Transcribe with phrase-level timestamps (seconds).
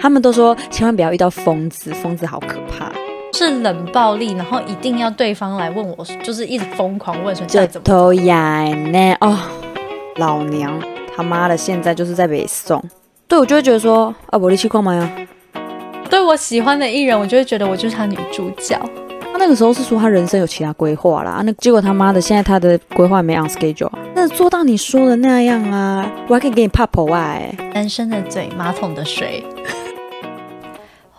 [0.00, 2.90] 他们都说千万不要遇到疯子，疯子好可怕。
[3.32, 9.38] 是冷暴力，然后一定要对方来问我，就是一直疯狂问说这怎么头呀呢哦，
[10.16, 10.78] 老娘
[11.16, 12.82] 他妈的现在就是在北宋。
[13.28, 15.08] 对，我就会觉得说啊，我力气矿嘛呀。
[16.10, 18.76] 对我喜欢的艺人，我就会觉得我就是他女主角。
[19.32, 27.54] 他那个时候是说他人生有其他规划啦，那结果他妈的现在他的规划没 on schedule，啊那做到你说的那样啊，我还可以给你怕婆哎。
[27.72, 29.44] 男生的嘴，马桶的水。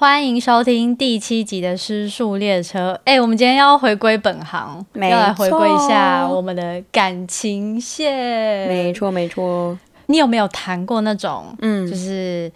[0.02, 2.94] 欢迎收听第七集的《失速列车》。
[3.06, 8.68] 哎，我们今天要回归本行，要来回归一下我们的感情线。
[8.68, 9.78] 没错没错，
[10.08, 12.52] 你有没有谈过那种，嗯就是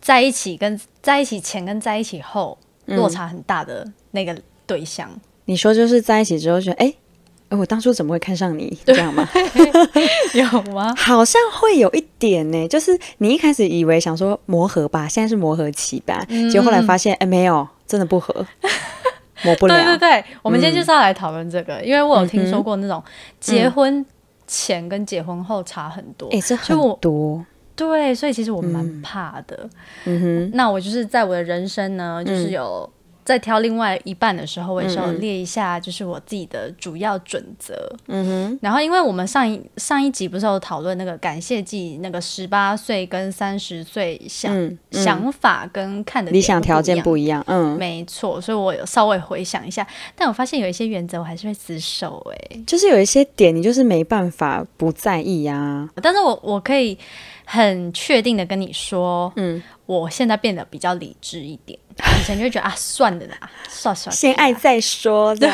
[0.00, 5.10] 在一起跟在一起前跟在一起后嗯落差很大的那个对象？
[5.46, 6.94] 你说就是在一起之后觉得哎。
[7.54, 8.76] 哎我当初怎么会看上你？
[8.84, 9.28] 这样吗？
[10.34, 10.92] 有吗？
[10.98, 18.34] 好像会有一点呢，就是你一开始以为想说磨合吧，现在是磨合期吧，嗯结果后来发现，哎，没有，真的不合，
[19.44, 19.74] 磨不了。
[19.76, 23.02] 对对对，我们今天就是要来讨论这个，因为我有听说过那种
[23.38, 24.04] 结婚
[24.46, 26.28] 前跟结婚后差很多。
[26.30, 27.44] 哎，这很多。
[27.76, 29.68] 对，所以其实我蛮怕的。
[30.04, 32.88] 嗯哼，那我就是在我的人生呢，就是有
[33.24, 37.74] 在挑另外一半的时候，我也是有列一下，就是我自己的主要准则。
[38.08, 47.42] 嗯哼，然后，因为我们上一上一集不是有讨论那个感谢季，那个十八岁跟三十岁想、嗯嗯想法跟看的理想条件不一样。
[47.46, 55.88] 嗯，没错，所以我有稍微回想一下，但我发现有一些原则我还是会死守哎、就是有一些点你就是没办法不在意啊。
[56.02, 56.96] 但是我我可以
[57.44, 65.50] 很确定的跟你说，嗯，我现在变得比较理智一点，以前就会觉得啊算了啦，算算先爱再说的。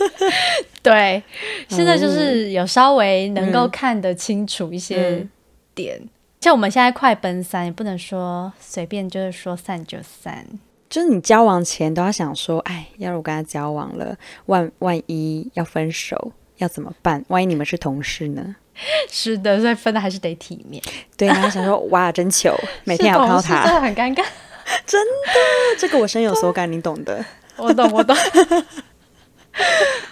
[0.82, 1.22] 对，
[1.68, 5.26] 现在就是有稍微能嗯够看得清楚一些
[5.74, 6.00] 点。
[6.40, 10.46] 像我们现在快奔三，也不能说随便就是说散就散。
[10.90, 17.24] 就是你交往前都要想说，哎，要是我跟他交往了，万万一要分手，要怎么办？
[17.28, 18.56] 万一你们是同事呢？
[19.08, 20.82] 是的，所以分的还是得体面。
[21.16, 22.54] 对，然后想说，哇，真糗，
[22.84, 24.24] 每天要靠他真，的很尴尬。
[24.86, 25.32] 真的
[25.78, 27.24] 这个我深有所感，你懂的。
[27.56, 28.16] 我懂，我懂。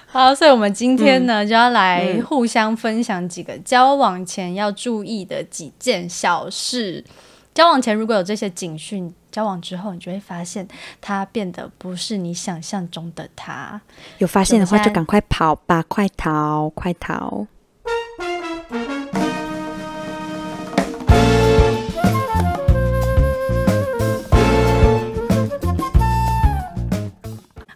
[0.06, 7.02] 好，所以我们今天呢，就要来嗯互相分享几个交往前要注意的几件小事。
[7.54, 10.68] 交往前如果有这些警讯，交往之后你就会发现
[11.00, 13.80] 他变得不是你想象中的他。
[14.18, 17.46] 有发现的话就赶快跑吧，快逃，快逃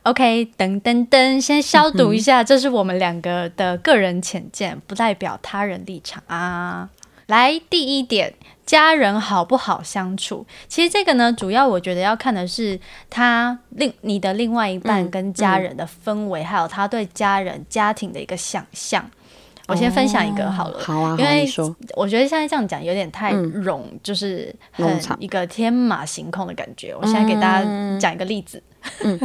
[0.02, 6.90] ！OK，等等等，先消毒一下，这是我们两个的个人浅见，不代表他人立场啊。
[7.26, 8.34] 来，第一点，
[8.66, 10.44] 家人好不好相处？
[10.68, 12.78] 其实这个呢，主要我觉得要看的是
[13.08, 19.08] 他另你的另外一半嗯跟家人的氛围，还有他对家人家庭的一个想象。
[19.68, 21.44] 我先分享一个好了，哦好啊，因为，
[21.96, 26.94] 我觉得现在这样讲有点太嗯，就是很一个天马行空的感觉。
[26.94, 28.62] 我现在给大嗯家讲一个例子，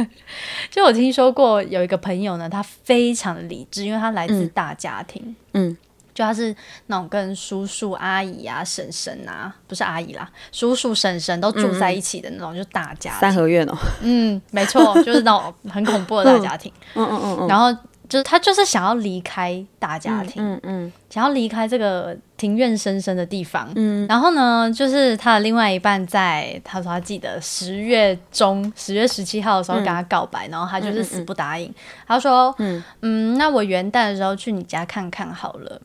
[0.68, 5.76] 就我听说过有一个朋友呢，他非常的理智，因为他来自大家庭，嗯
[6.14, 6.54] 就他是
[6.86, 13.18] 那种跟叔叔阿姨啊、婶婶啊，不是阿姨啦，叔叔婶婶都住在一起的那种，就大家。
[13.18, 16.72] 三合院哦，嗯，没错，就是那种很恐怖的大家庭。
[16.94, 17.72] 嗯嗯嗯嗯，然后
[18.08, 23.70] 就是他就是想要离开大家庭，嗯嗯想要离开这个庭院深深的地方。
[23.74, 31.72] 嗯然后呢，就是他的另外一半在他说他记得十月中十月十七号的时候跟他告白，然后他就是死不答应。
[32.06, 35.80] 他说：“嗯嗯那我元旦的时候去你家看看好了。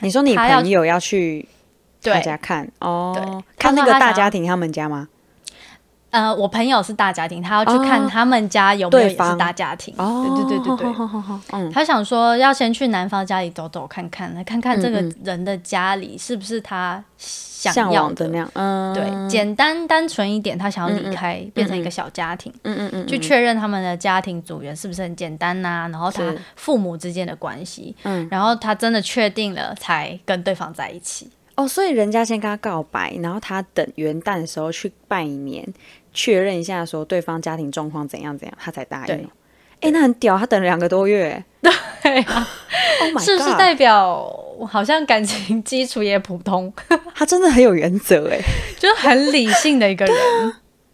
[0.00, 1.46] 你说你朋友要去
[2.00, 5.08] 对他家看哦，看那个大家庭他们家吗？
[6.12, 9.94] 呃，我朋友是大家庭，他要去看哦他们家有没有也是大家庭。
[9.96, 26.22] 哦，对对对对 他想说要先去男方家里走走看看，来看看这个嗯人的家里是不是他想向要的那样，嗯，对，简单单纯一点，他想要离开，变成一个小家庭，嗯嗯嗯，去确认他们的家庭组员是不是很简单呐、然后他
[26.56, 28.28] 父母之间的关系，嗯。
[28.30, 31.30] 然后他真的确定了，才跟对方在一起。
[31.54, 35.62] 哦，所以人家先跟他告白，然后他等元旦的时候去拜年，
[36.12, 39.16] 确认一下说对方家庭状况怎样怎样，他才答应对。
[39.24, 39.28] 哦。
[39.80, 41.42] 哎，那很屌，他等了两个多月。
[42.02, 42.48] 对啊
[43.00, 44.28] ，Oh 是不是代表
[44.68, 46.72] 好像感情基础也普通，
[47.14, 48.38] 他真的很有原则哎，
[48.78, 50.14] 就是很理性的一个人？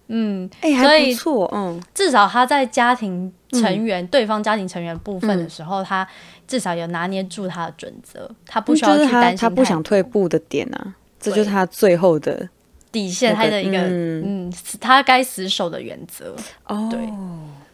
[0.08, 1.82] 嗯，哎，还不错，嗯。
[1.94, 5.42] 至少他在家庭成员、对方家庭成员部分嗯。
[5.42, 6.06] 的时候，他
[6.46, 12.48] 至少有拿捏住他的准则，他不需要去担心他不想退步的点啊，这就是他最后的
[12.90, 16.34] 底线，他的一个嗯嗯，他该死守的原则。
[16.66, 17.00] 哦，对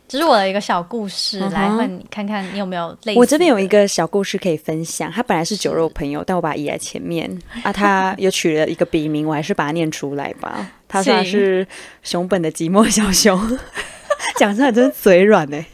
[0.06, 3.18] 这是我的一个小故事，嗯来问你看看你有没有类似。
[3.18, 5.10] 我这边有一，个小故事可以分享。
[5.10, 7.28] 他本来是酒肉朋友，但我把他移在前面
[7.62, 7.72] 啊。
[7.72, 10.70] 他 又取了一个笔名，我还是把它念出来吧。
[10.86, 11.66] 他说他是
[12.02, 13.58] 熊本的寂寞小熊，
[14.36, 15.66] 讲出来真是嘴软哎、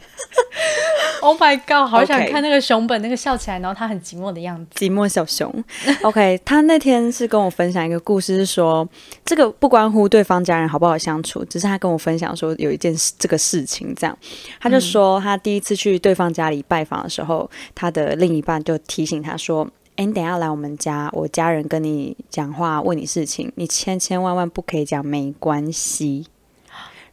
[1.23, 4.71] Oh my god，好想看那个熊本那个笑起来，然后他很寂寞的样子。
[4.83, 5.63] 寂寞小熊，
[6.01, 8.87] OK，他那天是跟我分享一个故事，是说
[9.23, 14.17] 这个不关乎对方家人好不好相处，只是他跟我分享说有一件事这个事情，这样，
[14.59, 26.25] 他就说他第一次去对方家里拜访的时候，他的另一半就提醒他说：“哎，你等一下来我们家，我家人跟你讲话问你事情，你千千万万不可以讲没关系。”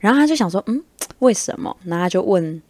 [0.01, 0.83] 然后他就想说：“嗯，
[1.19, 2.63] 为什么？”然后他就问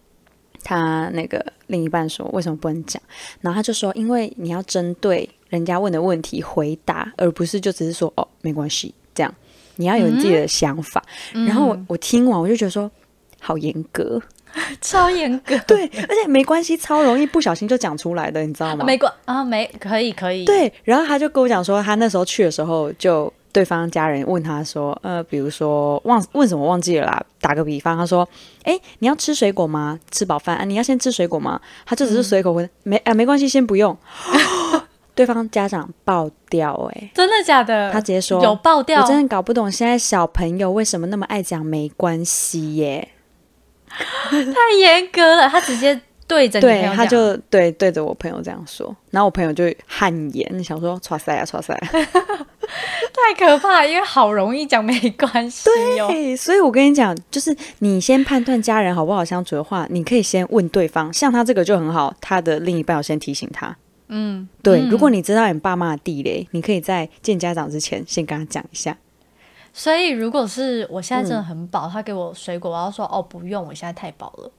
[0.68, 3.02] 他那个另一半说：“为什么不能讲？”
[3.40, 9.34] 然后他就说：“因为你要针对人家问的问题回答，而不是就只是说哦没关系这样。
[9.76, 11.02] 你要有你自己的想法。
[11.32, 12.90] 然后我我听完我就觉得说，
[13.40, 14.20] 好严格，
[14.82, 18.84] 超严格， 对，而且没关系，超容易不小心就讲出来的，你知道吗？
[18.84, 23.32] 没关啊，没可以可以。，对，然后他就跟我讲说，他那时候去的时候就。
[23.52, 27.22] 对方家人问他说：“呃，比如说忘问什么忘记了啦。
[27.40, 28.28] 打个比方，他说
[28.64, 29.98] ：‘哎，你要吃水果吗？
[30.10, 33.96] 吃饱饭啊，你要先吃水果吗？’他就只是随口问，没啊，没关系，先不用。
[35.14, 37.90] 对方家长爆掉、哎，真的假的？
[37.92, 43.08] 他直接说有爆掉我，真的搞不懂现在小朋友为什么那么爱讲没关系耶。
[43.88, 45.48] 太严格了。
[45.48, 51.88] 他直接对着对，他就对对着我朋友这样说，然后我朋友就汗颜，想说“唰塞啊，唰塞、啊
[53.10, 56.06] ”。太可怕了，因为好容易讲没关系哦。
[56.08, 61.10] 对，所以我跟你讲，就是你先判断家人好不好相处的话，你可以先问对方。
[61.12, 63.74] 像他这个就很好，他的另一半我先提醒他。
[64.08, 68.96] 嗯，对，嗯如果你知道你爸妈的地雷，你可以在见家长之前先跟他讲一下。
[69.72, 74.50] 所以如果是我现在真的很饱，嗯他给我水果，我要说哦不用，我现在太饱了。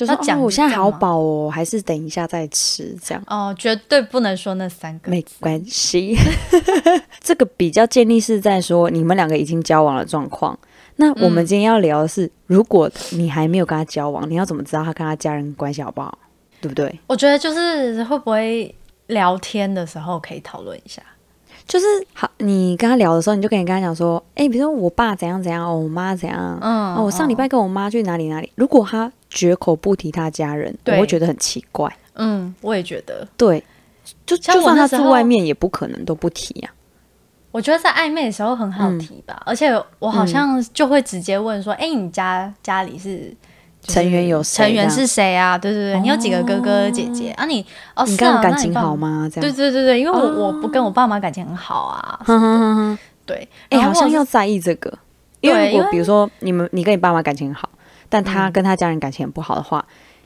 [0.00, 3.22] 就是讲哦，我现在好饱哦，还是等一下再吃这样。
[3.26, 5.22] 哦，绝对不能说那三个没。
[5.38, 6.16] 关系，
[7.20, 10.58] 这个比较建立是在说你们两个已经交往的状况。
[10.96, 16.18] 那我们嗯今天要聊的是，如果你还没有跟他交往，你要怎么知道他跟他家人关系好不好？
[16.62, 16.98] 对不对？
[17.06, 18.74] 我觉得就是会不会
[19.08, 21.02] 聊天的时候可以讨论一下。
[21.66, 28.50] 就是好，你跟他聊的时候，你就可以跟他讲说，哎、比如说我爸怎样怎样，哦，我妈怎样，嗯哦，我上礼拜跟我妈去哪里哪里。
[28.56, 31.90] 如果他绝口不提他家人，我对会觉得很奇怪。
[32.14, 33.26] 嗯，我也觉得。
[33.36, 33.64] 对，
[34.26, 36.70] 就就算他住外面，也不可能都不提啊呀、
[37.52, 43.34] 我觉得在暧昧的时候很好提吧，而且我好像就会直接问说：“哎、你家家里是、
[43.82, 45.56] 成员有成员是谁啊？
[45.56, 47.64] 对对对，你有几个哥哥姐姐啊你？
[47.94, 49.30] 哦，你跟我感情好吗？
[49.32, 52.98] 这样，对对对对，因为我、我不跟我爸妈感情很好啊。
[53.24, 54.92] 对，哎、好像要在意这个，
[55.40, 57.68] 因为对因为如果比如说你们你跟你爸妈感情很好，
[58.10, 58.52] 但他嗯。
[58.52, 59.82] 跟他家人感情很不好的话，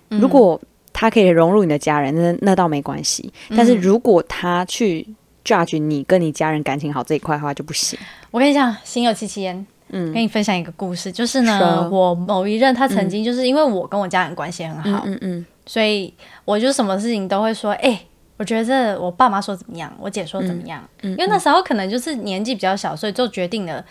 [0.08, 0.20] 嗯。
[0.20, 0.60] 如果
[0.92, 3.32] 他可以融入你的家人，那那倒没关系。
[3.50, 3.56] 嗯。
[3.56, 5.06] 但是如果他去
[5.44, 7.96] judge 你跟你家人感情好这一块的话，就不行。
[8.32, 9.64] 我跟你讲，心有戚戚焉。
[9.90, 10.12] 嗯。
[10.12, 11.88] 跟你分享一个故事，就是呢，说。
[11.90, 16.12] 我某一任他曾经就是因为我跟我家人关系很好，嗯嗯所以
[16.44, 17.98] 我就什么事情都会说，哎、
[18.36, 23.84] 我觉得我爸妈说怎么样，我姐说怎么样，嗯，因为那时候可能就是年纪比较小，所以就决定了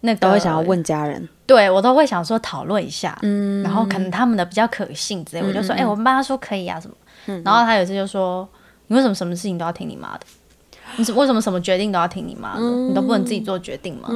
[0.00, 5.80] 那个都会想要，问家人，对我都会想说讨论一下，嗯，然后可能他们的比较可信之类，我就说，哎嗯。
[5.80, 6.94] 哎、我妈说可以啊什么，
[7.42, 8.46] 然后他有一次就说，
[8.88, 10.20] 你为什么什么事情都要听你妈的？
[10.96, 12.60] 你是为什么什么决定都要听你妈的？
[12.60, 14.08] 你都不能自己做决定吗？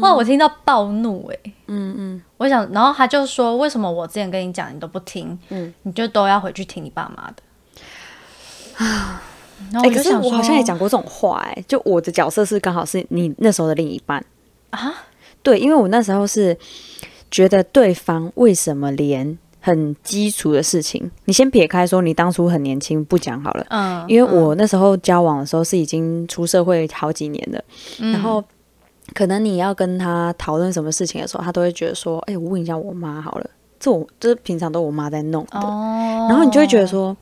[0.00, 2.22] 哇，我听到暴怒哎、嗯嗯。
[2.36, 5.72] 我想，然后他就说，为什么我之前跟你讲你都不听，嗯。
[5.84, 7.36] 你就都要回去听你爸妈的？
[9.72, 14.24] 然后哎、可是我好像也讲过这种话、哎，就我的角色是刚好是你那时候的另一半。
[14.70, 14.94] 啊，
[15.42, 16.56] 对，因为我那时候是
[17.30, 27.62] 觉得对方为什么连很基础的事情，你先撇开说你当初很年轻不讲好了，嗯，因为我那时候交往的时候是已经出社会好几年了，
[27.98, 28.42] 嗯然后
[29.14, 37.16] 可能你要跟他讨论什么事情的时候，他都会觉得说，哎、我问一下我妈好了，这我这平常都我妈在弄的，哦，然后你就会觉得说，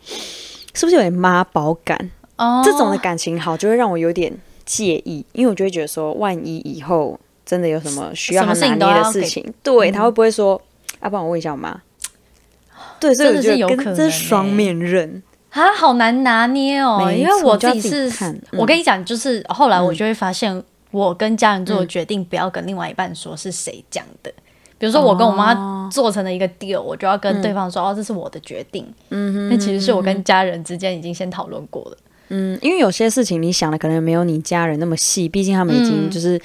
[0.74, 2.10] 是不是有点妈宝感？
[2.36, 4.32] 哦，这种的感情好，就会让我有点
[4.64, 7.18] 介意，因为我就会觉得说，万一以后
[7.48, 9.92] 真的有什么需要他拿捏的事情，对、嗯。
[9.92, 10.60] 他会不会说，
[11.00, 11.80] 要、不然我问一下我妈？
[13.00, 18.58] 对，所以真的是我觉得跟有可能这是双欸面刃，啊，好难拿捏哦，因为我自己是，自己嗯。
[18.58, 21.88] 我跟你讲，就是后来我就会发现，我跟家人做的嗯。
[21.88, 24.30] 决定，不要跟另外一半说是谁讲的。
[24.76, 25.88] 比如说，我跟我妈哦。
[25.90, 31.96] 做成了一个 deal，我就要跟对方说：“哦，这是我的决定。”嗯哼那其实是我跟家人之间已经先讨论过了。
[32.28, 36.10] 嗯，因为有些事情你想的可能没有你家人那么细，毕竟他们已经嗯。
[36.10, 36.38] 就是、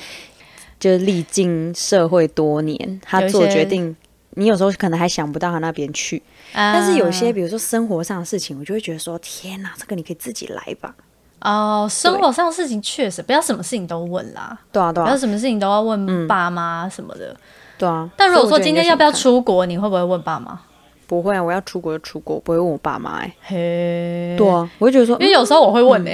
[0.83, 3.95] 就是历经社会多年，他做决定，
[4.31, 6.21] 你有时候可能还想不到他那边去。
[6.53, 10.93] 但是有些啊比如说生活上的事情，我就会觉得说，天哪，这个你可以自己来吧。
[11.39, 17.33] 哦，生活上的事情确实不要什么事情都问啦，对啊，对啊，不要什么事情都要问爸妈什么的。
[17.77, 18.09] 对啊。
[18.17, 19.09] 但如果说今天要不要？
[19.09, 20.59] 出国，你会不会问爸妈？
[21.07, 26.11] 不会啊，我要出国就出国，不会问我爸妈哎、嘿，对啊，我就觉得说，因为有时候我会问呢、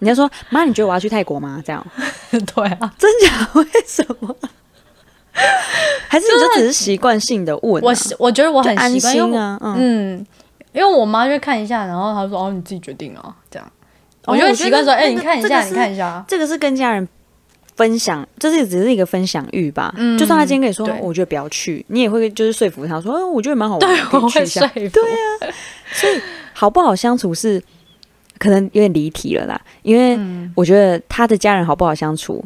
[0.00, 1.62] 你要说妈，你觉得我要去泰国吗？
[1.64, 1.84] 这样
[2.30, 3.48] 对啊，真假？
[3.54, 4.34] 为什么？
[6.08, 7.86] 还是你就只是习惯性的问、啊？
[7.86, 9.76] 我我觉得我很安习惯，啊，嗯。
[9.78, 10.26] 嗯，
[10.72, 13.72] 因为我妈就看一下，然后她说：“哦，你自己决定啊。”这样，
[14.26, 16.24] 哦我就很习惯说：“哎、你看一下，你看一下。
[16.26, 17.06] 这个是跟家人
[17.76, 19.94] 分享，这是只是一个分享欲吧。
[19.96, 24.68] 嗯就算他今天跟你说，我觉得不要去，你也会就是说服他说，嗯，我觉得蛮好玩对我会以去一下说。
[24.68, 24.74] 服。
[24.88, 25.02] 对
[26.18, 27.62] 啊，好不好相处是
[28.38, 30.52] 可能有点离题了啦，因为嗯。
[30.54, 32.44] 我觉得他的家人好不好相处，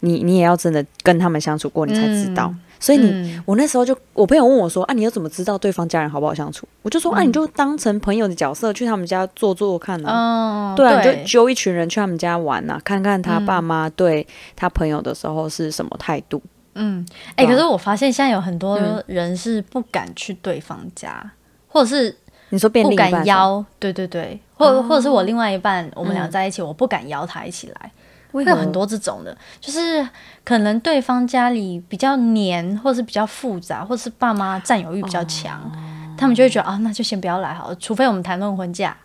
[0.00, 2.52] 你你也要真的跟他们相处过，你才知道。
[2.80, 3.42] 所以你，嗯。
[3.46, 6.66] 我那时候就我朋友问我说，啊，你又怎么知道对方家人好不好相处？
[6.82, 10.74] 我就说，啊，你就当成朋友的角色去他们家坐坐看啊。
[10.74, 16.42] 嗯，对啊，你就揪一群人去他们家玩呐、看看他爸妈对他朋友的时候是什么态度。
[16.74, 19.02] 嗯，哎、可是我发现现在有很多嗯。
[19.06, 21.30] 人是不敢去对方家，
[21.68, 22.14] 或者是
[22.50, 26.30] 你说变不敢邀，对对对，或者、或者是我另外一半，我们俩嗯。
[26.30, 27.90] 在一起，我不敢邀他一起来。
[28.32, 30.04] 会会有很多这种的，就是
[30.44, 35.70] 可能对方家里比较黏，或者是比较复杂，或是爸妈占有欲比较强，哦。
[36.18, 38.96] 他们就会觉得啊，那就先不要来好了，除非我们谈论婚嫁。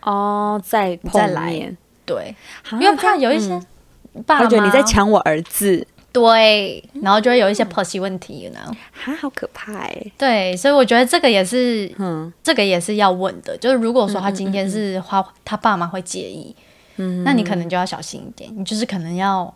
[0.00, 1.50] 哦，再再来，
[2.06, 2.34] 对，
[2.72, 3.60] 因因为怕有一些
[4.24, 8.74] 爸妈他觉得你在抢我儿子，对，然后就会有一些婆媳问题，you know？
[8.92, 10.12] 哈，好可怕哎。
[10.16, 13.56] 对，所以我觉得这个也是，嗯这个也是要问的。
[13.58, 16.56] 就是如果说他今天是花，他爸妈会介意，
[16.96, 19.54] 嗯，那你可能就要小心一点，你就是可能要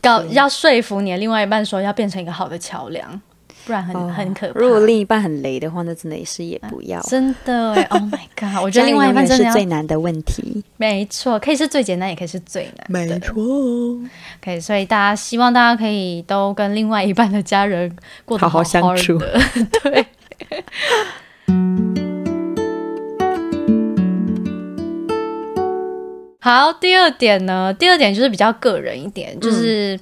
[0.00, 3.20] 搞要说服你的另外一半说要变成一个好的桥梁，
[3.70, 4.58] 不然很、哦很可怕。
[4.58, 7.00] 如果另一半很雷的话，那真的也是也不要。
[7.02, 8.60] 真的哎， Oh my god！
[8.64, 10.64] 我觉得另外一半真的要最难的问题。
[10.76, 13.06] 没错，可以是最简单，也可以是最难没。
[13.20, 13.32] 错
[14.42, 19.16] ，OK，，所以大家希望大家可以都跟另外一半的家人过得好好好相处。
[19.84, 20.04] 对。
[26.40, 30.00] 好，第二点呢，第二点就是比较个人一点，就是嗯、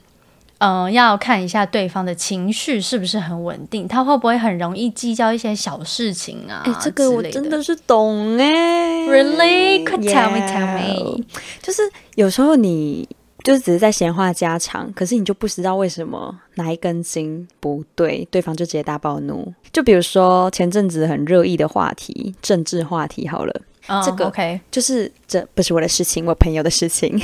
[0.58, 6.62] 呃要看一下对方的情绪是不是很稳定，他会不会很容易计较一些小事情啊？
[6.64, 9.06] 哎，这个我真的是懂哎。
[9.06, 9.84] Really?
[9.84, 11.24] Could tell me, tell me.
[11.62, 11.82] 就是
[12.16, 13.08] 有时候你
[13.44, 19.54] 就是只是在闲话家常，可是你就不知道为什么哪一根筋不对，对方就直接大暴怒。
[19.72, 27.18] 就比如说前阵子很热议的话题，政治话题好了，嗯这个 OK，就是这不是我的事情，我朋友的事情。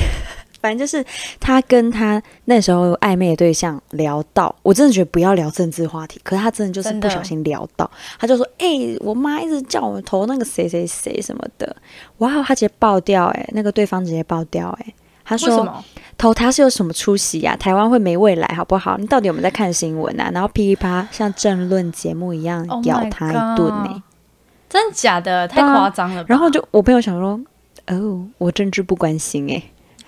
[0.64, 1.04] 反正就是
[1.38, 8.66] 他跟他那时候暧昧的对象聊到，我真的觉得不要聊政治话题，可是他真的就是不小心聊到，他就说：“哎、
[9.00, 11.76] 我妈一直叫我投那个谁谁谁什么的。”
[12.18, 15.84] 哇，他直接爆掉、哎，那个对方直接爆掉、哎，他说？
[16.16, 18.96] 投他是有什么出息呀、台湾会没未来好不好？
[18.96, 20.30] 你到底有没有在看新闻啊？
[20.32, 24.02] 然后噼里啪啦像政论节目一样 Oh 咬他一顿呢、
[24.70, 25.46] 真的假的？
[25.46, 26.26] 太夸张了吧。
[26.30, 27.38] 然后就我朋友想说，
[27.88, 29.60] 哦，我政治不关心哎、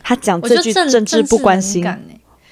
[0.09, 1.85] 他讲这句政治不关心，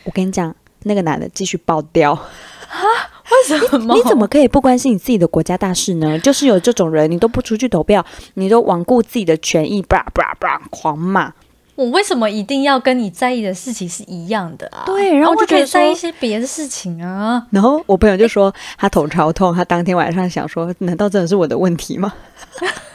[0.02, 3.94] 我跟你讲，那个男的继续爆掉，感欸为什么？
[3.94, 6.18] 你怎么可以不关心你自己的国家大事呢？
[6.18, 11.32] 就是有这种人，你都不出去投票，你都罔顾自己的权益，叭叭叭狂骂。
[11.76, 14.82] 我为什么一定要跟你在意的事情是一样的啊？
[14.84, 17.46] 对然后我就觉得我可以在意一些别的事情啊。
[17.50, 22.12] 然后我朋友就说他头超痛，他当天晚上想说，难道真的是我的问题吗？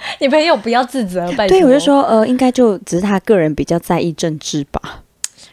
[0.20, 1.30] 你朋友不要自责。
[1.48, 5.02] 对，我就，说，呃，应该就只是他个人比较在意政治吧。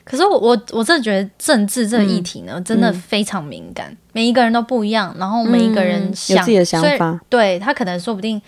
[0.04, 8.42] 可是我我我真的觉得政治这个议题呢，嗯真的非常敏感，每一个人都不一样，然后每一个人有自己的想法，对他可能说不定。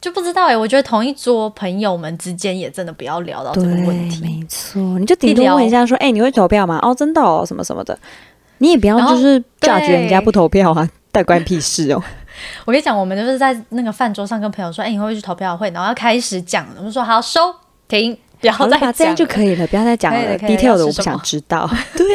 [0.00, 4.22] 就不知道哎、我觉得同一桌朋友们之间也真的不要聊到这个问，题。
[4.22, 6.78] 没错，你就顶多问一下说，哎、你会投票吗？
[6.82, 7.98] 哦，真的哦，什么什么的，
[8.58, 12.02] 你也不要就是 judge 人家不投票啊， 带关屁事哦。
[12.64, 15.70] 我跟你讲，我们就是在那个饭桌上跟朋友说，哎、你会不会去投票会？
[15.70, 17.54] 然后要开始讲，我们说好收
[17.88, 21.68] 停，不要再讲这样就可以了，不要再讲了可以了可以了，detail 的我不想知道。
[21.96, 22.06] 对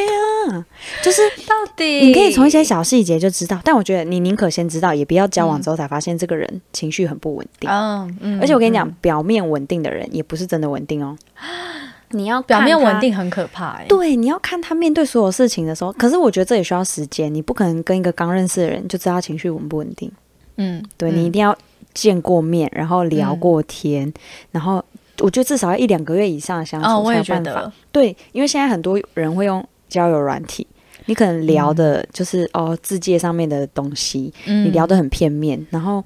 [0.50, 0.66] 啊，
[1.04, 7.70] 就是到底你可以从一些小细节就知道，但我觉得你宁可先知道，也不要交往之后才发现这个人情绪很不稳定。
[7.70, 11.18] 嗯嗯，而且我跟你讲，嗯表面稳定的人也不是真的稳定哦。
[12.16, 20.12] 你要表面稳定很可怕哎、对，你要看他面对所有事情的时候，可是我觉得这也需要时间，你不可能跟一个刚认识的人就知道他情绪稳不稳定。
[20.58, 21.16] 嗯，对、嗯。
[21.18, 21.56] 你一定要
[21.94, 24.12] 见过面，然后聊过天，
[24.52, 24.84] 然后
[25.20, 27.52] 我觉得至少要一两个月以上的相处才有办法。
[27.52, 30.66] 得，对，因为现在很多人会用交友软体，
[31.06, 34.66] 你可能聊的就是、哦字界上面的东西，嗯。
[34.66, 36.04] 你聊得很片面，然后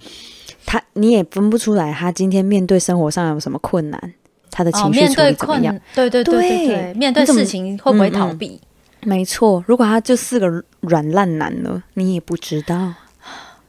[0.66, 4.14] 他你也分不出来他今天面对生活上有什么困难，
[4.52, 8.60] 他的哦，情绪处理怎么样？，对对对对对对，面对事情会不会嗯嗯逃避？
[9.04, 10.48] 没错，如果他就是个
[10.82, 12.94] 软烂男呢，你也不知道。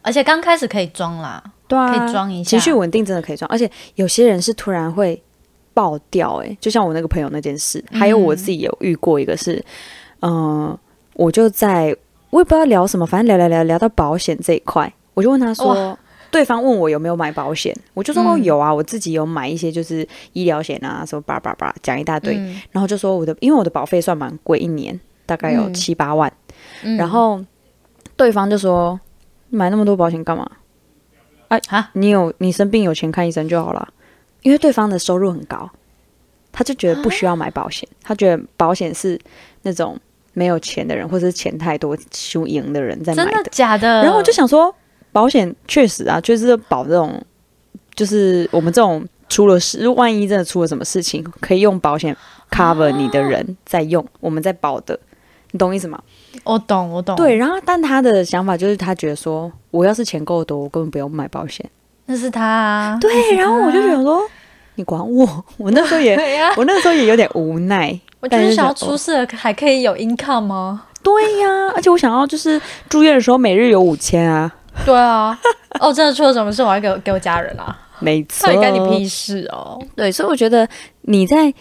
[0.03, 5.23] 而且刚开始可以装啦，对啊，可以装一下情绪稳定真的可以装，而且有些人是突然会
[5.75, 9.63] 爆掉、欸，就像我那个朋友那件事，还有我自己有遇过一个是，
[10.23, 10.77] 嗯、
[11.15, 11.95] 我就在
[12.31, 15.97] 我也不知道聊什么，反正聊聊聊聊到保险这一块，我就问他说。
[16.31, 22.61] 对方问我有没有买保险，我就说有啊，我自己有买一些就是医疗险啊，什么叭叭叭讲一大堆，嗯。
[22.71, 25.75] 然后就说我的因为我的保费算蛮贵，一年大概有嗯。
[25.75, 26.33] 七八万，
[26.83, 26.97] 嗯。
[26.97, 27.45] 然后
[28.17, 28.99] 对方就说
[29.49, 30.49] 买那么多保险干嘛？
[31.49, 33.89] 哎啊，你有你生病有钱看医生就好了，
[34.43, 35.69] 因为对方的收入很高，
[36.53, 39.19] 他就觉得不需要买保险，他觉得保险是
[39.63, 39.99] 那种
[40.33, 44.03] 没有钱的人或者是钱太多输赢的人在买真的假的？
[44.05, 44.73] 然后我就想说，
[45.13, 47.21] 保险确实啊，就是保这种，
[47.95, 52.17] 就是我们这种出了事，万一真的出了什么事情，可以用保险
[52.51, 54.99] cover 你的人在用，我们在保的，
[55.53, 56.01] 你懂意思吗？
[56.45, 61.69] 我懂，我懂，对，，然后但他的想法就是，他觉得说，我要是钱够多，我根本不用买保险。
[62.07, 64.23] 那是他啊，对，然后我就觉得说，
[64.77, 66.17] 你管我，我那时候也，
[66.57, 67.99] 我那时候也有点无奈。
[68.21, 70.85] 我就是想要出事了还可以有 income 吗？
[71.03, 74.53] 对呀、而且我想要就是住院的时候每日有五千啊，
[74.87, 75.39] 对啊，
[75.81, 79.81] 哦，真的出了什么事，我要给我给我家人啊，没错，到底干你屁事哦？
[79.95, 80.67] 对，所以我觉得
[81.03, 81.53] 你在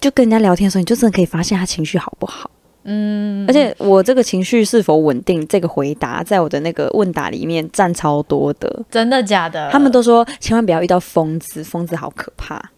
[0.00, 2.50] 就跟人家聊天的时候，你就真的可以发现他情绪好不好。
[2.88, 8.84] 嗯，而且我这个情绪是否稳定，这个回答在我的那个问答里面占超多的。
[8.88, 9.68] 真的假的？
[9.72, 12.70] 他们都说千万不要遇到疯子，疯子好可怕。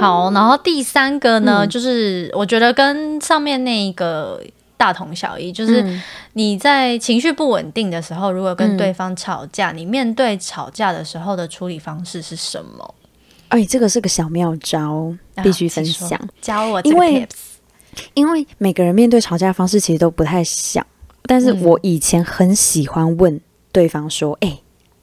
[0.00, 4.40] 好，然后第三个呢，嗯就是我觉得跟上面那一个
[4.84, 6.02] 大同小异，就是嗯
[6.34, 12.94] 你在情绪不稳定的时候，如果跟嗯对方吵架，你面对吵架的时候的处理方式是什么？
[13.48, 15.10] 哎，这个是个小妙招，
[15.42, 16.20] 必须分享。
[16.42, 17.28] 教我这个因为。
[18.14, 20.84] 因为每个人面对吵架的方式其实都不太像，
[21.22, 24.60] 但是嗯我以前很喜欢问对方说：“哎、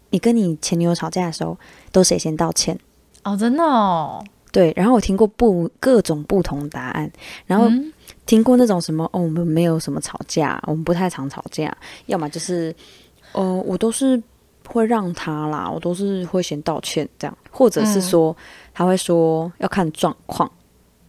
[0.09, 1.57] 你跟你前女友吵架的时候，
[1.93, 2.77] 都谁先道歉？”
[3.23, 7.09] 哦，真的哦，对，然后我听过不各种不同答案，
[7.45, 7.93] 然后嗯
[8.31, 12.73] 听过那种什么哦，我们没有什么吵架，我们不太常吵架，要么就是
[13.33, 14.21] 哦，我都是
[14.65, 18.33] 会让他啦，我都是会先道歉这样，或者是说、
[18.73, 20.49] 他会说要看状况，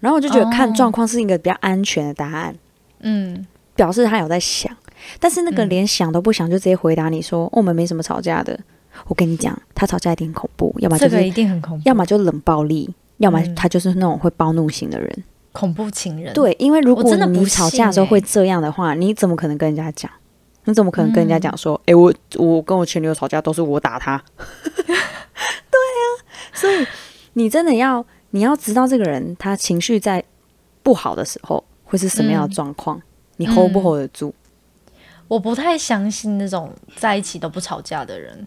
[0.01, 2.53] 然后我就觉得看哦状况是一个比较安全的答案，
[3.03, 4.77] 嗯，表示他有在想，
[5.21, 5.69] 但是那个嗯。
[5.69, 8.59] 连想都不想就直接回答你说、哦我们没什么吵架的，
[9.07, 12.93] 我跟你讲，他吵架一定很恐怖，要么就是、这个一定很恐怖，要么就冷暴力。
[13.19, 13.55] 要么嗯。
[13.55, 20.11] 他就是那种会暴怒型的人，恐怖情人。，对，因为如果真的不你吵架的时候会这样的话，你怎么可能跟人家讲？
[20.65, 24.23] 你怎么可能跟人家嗯讲说，诶，我我跟我前女友吵架都是我打他？
[24.37, 26.05] 对啊，
[26.53, 26.87] 所以
[27.33, 30.23] 你真的要你要知道这个人他情绪在
[30.83, 33.01] 不好的时候会是什么样的嗯状况，
[33.37, 34.33] 你 hold 不嗯 hold 得住？
[35.29, 38.47] 我不太相信那种在一起都不吵架的人。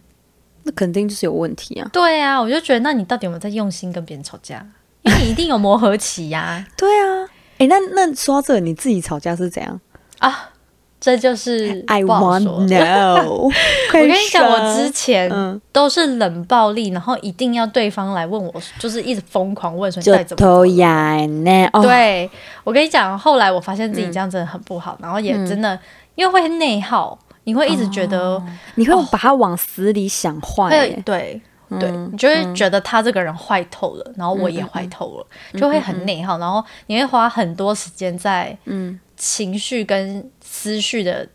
[0.64, 1.88] 那肯定就是有问题啊！
[1.94, 4.66] 对啊，我就觉得，那你到底有没有在用心跟别人吵架？
[5.06, 7.26] 因为你一定有磨合期呀、对啊，
[7.58, 9.80] 哎，那那说到这，你自己吵架是怎样？
[10.20, 10.50] 啊！
[10.98, 13.52] 这就是？I want know 我 我
[13.92, 21.68] 跟你讲，我之前嗯，都是冷暴力，然后一定要对方来问我，就是一直疯狂问说你就到底怎么偷呀那？
[21.74, 22.28] 哦，对，
[22.64, 25.78] 我跟你讲，后来我发现自己这样真的很不好，然后也嗯真的
[26.16, 28.42] 因为会内耗，你会一直觉得
[28.76, 31.40] 你会把它往死里想坏、欸，对。
[31.80, 35.28] 对嗯你就会觉得他这个人坏透了，然后我也坏透了，
[35.60, 39.00] 就会很内耗，然后你会花很多时间在嗯。
[39.18, 41.26] 情绪跟思绪的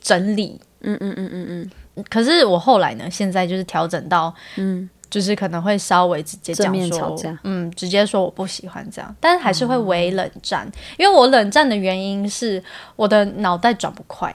[0.00, 0.60] 整理。
[0.80, 1.46] 嗯嗯嗯嗯
[1.94, 2.04] 嗯。
[2.10, 12.60] 可是我后来呢，现在就是调整到，嗯，就是可能会稍微直接讲说，嗯，直接说我不喜欢这样，但是还是会微冷战，因为我冷战的原因是
[12.96, 14.34] 我的脑袋转不快，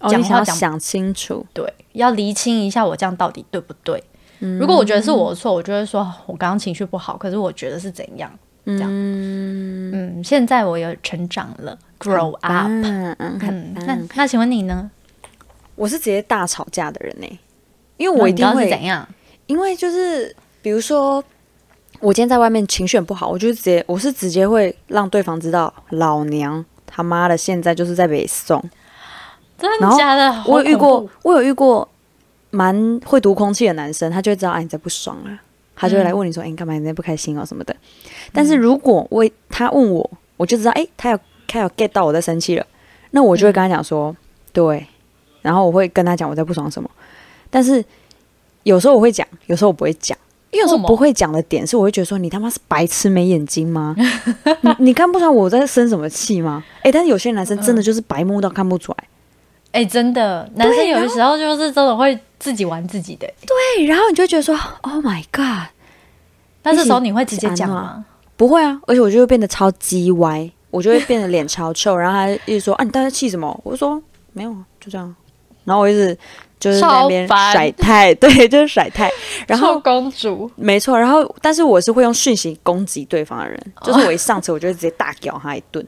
[0.00, 4.04] 哦，讲话讲你想要想清楚，对，要厘清一下我这样到底对不对。
[4.40, 8.30] 嗯如果我觉得是我的错，我就会说我刚刚情绪不好，可是我觉得是怎样。
[8.64, 12.66] 这样嗯，嗯，现在我有成长了，grow up。
[12.66, 13.98] 嗯嗯，很嗯，那。
[14.14, 14.90] 那请问你呢？
[15.76, 17.40] 我是直接大吵架的人呢、
[17.96, 19.08] 因为我一定那你刚刚是怎，样？
[19.46, 21.22] 因为就是比如说。
[22.00, 28.62] 我今天在外面情绪很不好，我就直接我是直接会让对方知道，老娘他妈的现在就是在北宋。
[29.56, 30.44] 真的假的？
[30.46, 31.88] 我有遇过，我有遇过
[32.50, 35.42] 蛮会读空气的男生，他就会知道，哎，你在不爽啊。
[35.78, 36.72] 他就会来问你说：“哎、你干嘛？
[36.72, 37.76] 你在不开心哦什么的。”
[38.32, 42.66] 但是如果为他问我，我就知道，哎、他有他有 get 到我在生气了，
[43.10, 44.16] 那我就会跟他讲说
[44.54, 44.86] ：“对。”
[45.42, 46.90] 然后我会跟他讲我在不爽什么。
[47.50, 47.84] 但是
[48.62, 50.16] 有时候我会讲，有时候我不会讲。
[50.50, 53.94] 因为有时候不会讲的点是，我会觉得说你他妈是白痴没眼睛吗？
[54.62, 56.64] 你你看不出来我在生什么气吗？
[56.82, 59.04] 哎、但是有些男生真的就是白目到看不出来。
[59.76, 65.68] 哎、真的，男生有的时候就是真的会自己玩自己的、对，然后你就觉得说，Oh my god，
[66.62, 68.04] 那这时候你会直接讲吗？
[68.36, 73.58] 不会啊，而且我就会变得超鸡歪，我就会变得脸超臭，然后他一直说啊，你到底在气什么？
[73.64, 75.14] 我就说没有啊，就这样。
[75.64, 76.16] 然后我一直
[76.60, 79.10] 就是在那边甩态， 对，就是甩态。
[79.48, 85.84] 然臭后公主，没错，然后但是我是会用讯息攻击对方的人，就是我一上车我就会直接大屌他一顿，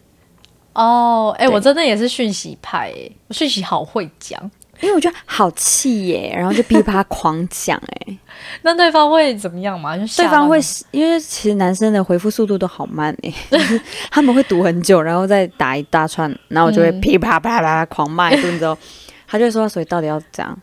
[0.83, 4.38] 哦，哎、对我真的也是讯息派、哎，我讯息好会讲。
[4.81, 8.17] 因为我觉得好气耶，然后就噼啪狂讲哎，
[8.62, 9.97] 那对方会怎么样嘛？
[9.99, 10.61] 就吓对方会
[10.93, 18.79] 因为其实男生的回复速度都好慢哎，就 是他们会读很久，然后再打一大串，然后我就会嗯噼啪啪啪狂骂一顿之后，
[19.27, 20.57] 他就会说，所以到底要怎样？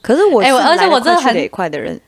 [0.00, 2.00] 可是我哎我而且我真的很快去得快的人，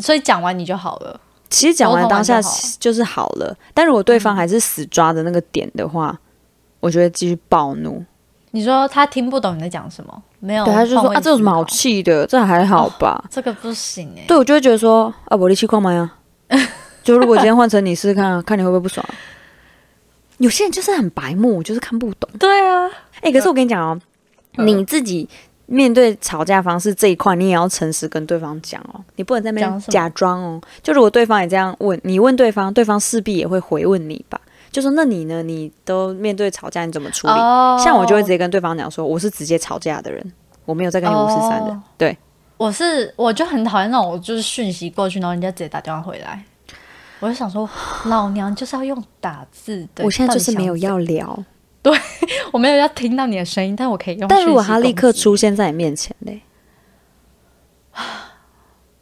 [0.00, 1.18] 所以讲完你就好了。
[1.48, 2.38] 其实讲完当下
[2.78, 6.14] 就是好了，但如果对方还是死抓着那个点的话，
[6.82, 8.04] 我就会继续暴怒。
[8.50, 11.64] 你说他听不懂你在讲什么，没有对，他就说啊，这有什么好？
[11.64, 12.26] 气的？
[12.26, 13.24] 这还好吧？
[13.30, 16.12] 这个不行哎、对，我就会觉得说啊，我力气矿吗呀？
[17.02, 19.04] 就如果今天换成你试试看啊，看你会不会不爽。
[20.36, 22.28] 有些人就是很白目，就是看不懂。
[22.38, 22.90] 对啊，
[23.22, 23.98] 哎、可是我跟你讲哦，
[24.58, 25.26] 嗯你自己
[25.64, 30.60] 面对吵架方式这一块，你也要诚实跟对方讲哦，你不能在那讲什么边假装哦。
[30.82, 34.38] 就如果对方也这样问，你问对方，对方势必也会回问你吧。
[34.72, 35.42] 就说那你呢？
[35.42, 37.32] 你都面对吵架，你怎么处理？
[37.34, 40.32] 哦像我就会直接跟对方讲说，我是直接吵架的人，
[40.64, 41.70] 我没有在跟你五十三的。
[41.70, 42.16] 哦对，
[42.56, 46.42] 我是我就很讨厌那种，我就是讯息过去，然后人家直接打电话回来，
[47.20, 47.68] 我就想说，
[48.06, 50.04] 老娘就是要用打字的。
[50.04, 51.38] 我现在就是没有要聊，
[51.82, 51.96] 对，
[52.50, 54.26] 我没有要听到你的声音，但我可以用。
[54.26, 56.40] 但如果他立刻出，现在你面前嘞，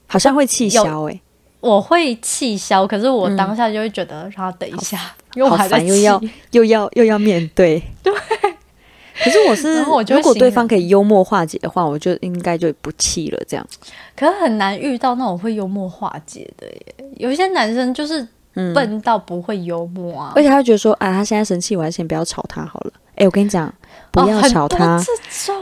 [0.09, 1.21] 好像会气消哎、
[1.61, 4.99] 我会气消，可是我嗯当下就会觉得，让他等一下，
[5.35, 6.21] 因为我好还在烦，又要
[6.53, 7.83] 又要又要面对。
[8.03, 8.13] 对。
[9.23, 13.39] 可是我是，我如果对方可以幽默化解的话，我就应该就不气了。
[13.47, 13.67] 这样，
[14.17, 16.95] 可是很难遇到那种会幽默化解的耶。
[17.17, 22.93] 有一些男生就是嗯，笨到不会幽默啊，而且他会觉得说，啊，他现在生气，我还先不要吵他好了。
[23.17, 23.71] 哎、我跟你讲，
[24.11, 24.99] 不要吵他，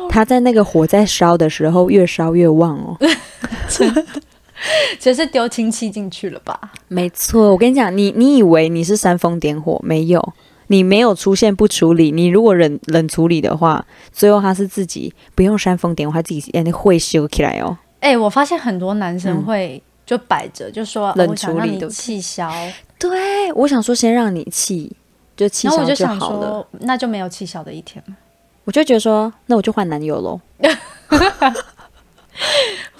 [0.08, 2.96] 他在那个火在烧的时候，越烧越旺哦。
[4.99, 6.59] 只是丢氢气进去了吧？
[6.88, 10.33] 没错，我跟你讲，你你以为你是煽风点火，没有，
[10.68, 17.77] 你没有出现不处理，你如果冷冷处理的话，最后他是自己不用煽风点火，他自己哎会修起来哦。
[18.01, 22.51] 哎、我发现很多男生嗯会就摆着，就说、哦冷我想让你处理对不对气消，
[22.99, 24.92] 对，我想说先让你气，
[25.37, 26.49] 就气消就想好了。
[26.49, 28.16] 说，那就没有气消的一天吗？
[28.64, 30.40] 我就觉得说，那我就换男友喽。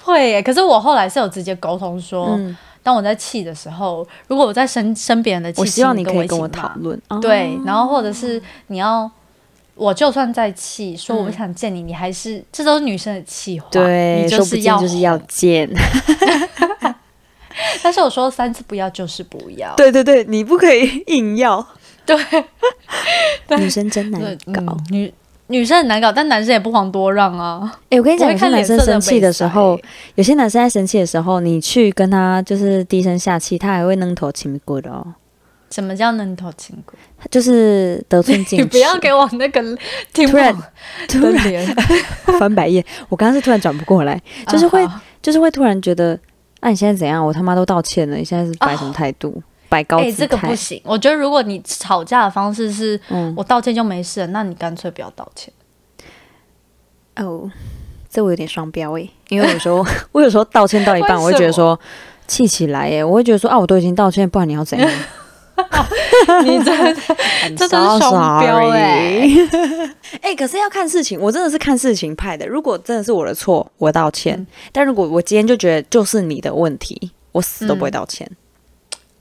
[0.09, 6.99] 会耶，可是我后来是有直接沟通说，嗯，当我在气的时候，如果我在生生别人的气，我希望你你可以跟我讨论。
[7.07, 9.09] 哦对，然后或者是你要，
[9.75, 15.69] 我就算在气，说我不嗯想见你，你还是这都是女生的气话，对，你就是要就是要，见。
[17.83, 21.65] 但是我说三次不要就是不要，对对对，你不可以硬要。
[22.05, 22.17] 对
[23.59, 24.21] 女生真难，
[24.53, 24.61] 搞。
[24.61, 25.13] 嗯女
[25.49, 27.71] 女生很难搞，但男生也不遑多让啊。
[27.89, 29.79] 哎、我跟你讲，有些男生生气的的时候
[30.15, 35.05] 有些男生在生气的时候，你去跟他就是低声下气，他还会扔头轻骨的哦，
[35.71, 36.93] 什么叫能头轻骨？
[37.31, 38.63] 就是得寸进尺。
[38.63, 39.61] 你不要给我那个
[40.13, 40.55] 突然
[41.07, 41.75] 突然
[42.39, 46.17] 翻白眼，我刚刚是突然转不过来，就是会、啊就是会突然觉得，
[46.61, 47.25] 啊，你现在怎样？
[47.25, 49.43] 我他妈都道歉了，你现在是摆什么态度？
[49.69, 50.27] 摆高哎、姿态？
[50.27, 50.81] 这个不行。
[50.83, 55.53] 我觉得如果你吵架的方式是嗯，我道歉就没事了，那你干脆不要道歉。
[57.17, 57.49] 哦，
[58.09, 61.79] 这我有点双标诶，因为有时候 我有时候道歉到一半，我会觉得说
[62.27, 64.89] 气起来耶，我会觉得说啊，我都已经道歉，不然你要怎样？
[66.45, 66.95] 你真的
[67.57, 69.27] 是双标欸
[70.21, 72.47] 哎、可是要看事情，我真的是看事情派的。
[72.47, 78.29] 如果真的是我的错，我道歉；嗯但如果我今天就觉得就是你的问题，我死都不会道歉，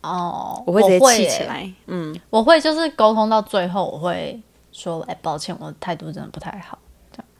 [0.08, 1.44] 哦，我会直接气起。
[1.44, 1.70] 来。
[1.86, 4.40] 嗯，我会就是沟通到最后，我会
[4.72, 6.78] 说，哎、抱歉，我的态度真的不太好。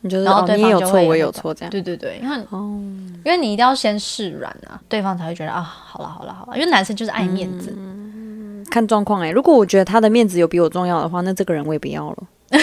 [0.01, 1.71] 你就是然后哦，你也有错，对方就会我也有错，这样。
[1.71, 2.59] 对对对，因为哦，
[3.25, 7.77] 因为你一定要先示软啊，对方才会觉得啊，好了好了好了，因为男生就是爱面子。
[8.71, 9.31] 看状况哎。
[9.31, 12.17] 如果我觉得他的面子有比我重要的话，那这个人我也不要了。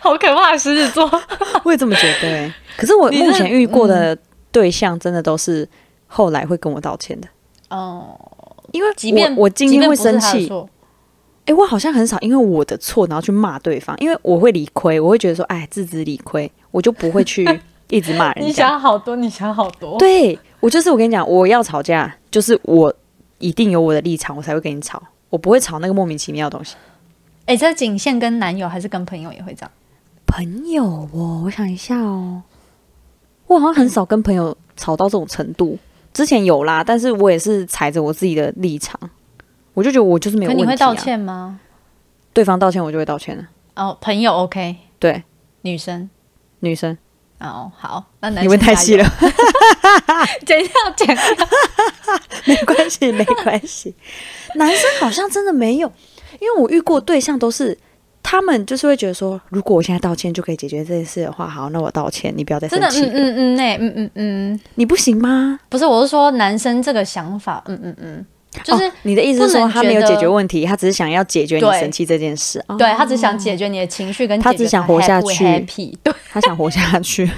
[0.00, 1.10] 好可怕，狮子座。
[1.64, 2.54] 我也这么觉得哎。
[2.76, 4.16] 可是我目前遇过的
[4.52, 5.66] 对象，真的都是
[6.06, 7.28] 后来会跟我道歉的，
[7.70, 8.18] 哦，
[8.72, 10.50] 因为即便我我今天会生气，
[11.46, 17.44] 哎、我好像很少因为我的错然后去骂对方，因为我会理亏，我会觉得说，哎，自知理亏，我就不会去
[17.88, 18.68] 一直骂人你家。
[18.68, 19.98] 想好多，你想好多。
[19.98, 22.92] 对我就是我跟你讲，我要吵架，就是我
[23.38, 26.76] 一定有我的立场，我才会跟你吵，我不会吵那个莫名其妙的东西。
[27.46, 29.70] 哎、这仅限跟男友还是跟朋友也会这样？
[30.26, 32.42] 朋友哦，我想一下哦，
[33.46, 35.78] 我好像很少跟朋友吵到这种程度。
[36.18, 38.98] 之前有啦，但是我也是踩着我自己的立场，
[39.72, 40.66] 我就觉得我就是没有问题、啊。
[40.66, 40.92] 可你会道？
[40.92, 41.60] 歉吗？
[42.32, 43.44] 对方道歉，我就会道歉了。
[43.76, 45.22] 哦，朋友 OK，对，
[45.60, 46.10] 女生
[46.58, 46.98] 女生，
[47.38, 49.08] 哦好，那男你问太细了，，
[50.44, 51.48] 剪掉剪掉。
[52.46, 53.94] 没关系，没关系。
[54.56, 55.92] 男生好像真的没有，
[56.40, 57.78] 因为我遇过对象都是。
[58.30, 63.08] 他们就是会觉得说，如果我现在道歉就可以解决这件事的话，好，那我道歉，你不要再，生气了。
[63.08, 65.58] 嗯嗯嗯，那、嗯嗯嗯，你不行吗？
[65.70, 68.26] 不是，我是说男生这个想法，嗯嗯嗯，
[68.62, 72.62] 就是、哦你的意思是说他没有解决问题，他只是想要解决你生气这件事。
[72.66, 77.30] 哦对他只想解决你的情绪跟他只想活下去 happy， 对，他想活下去。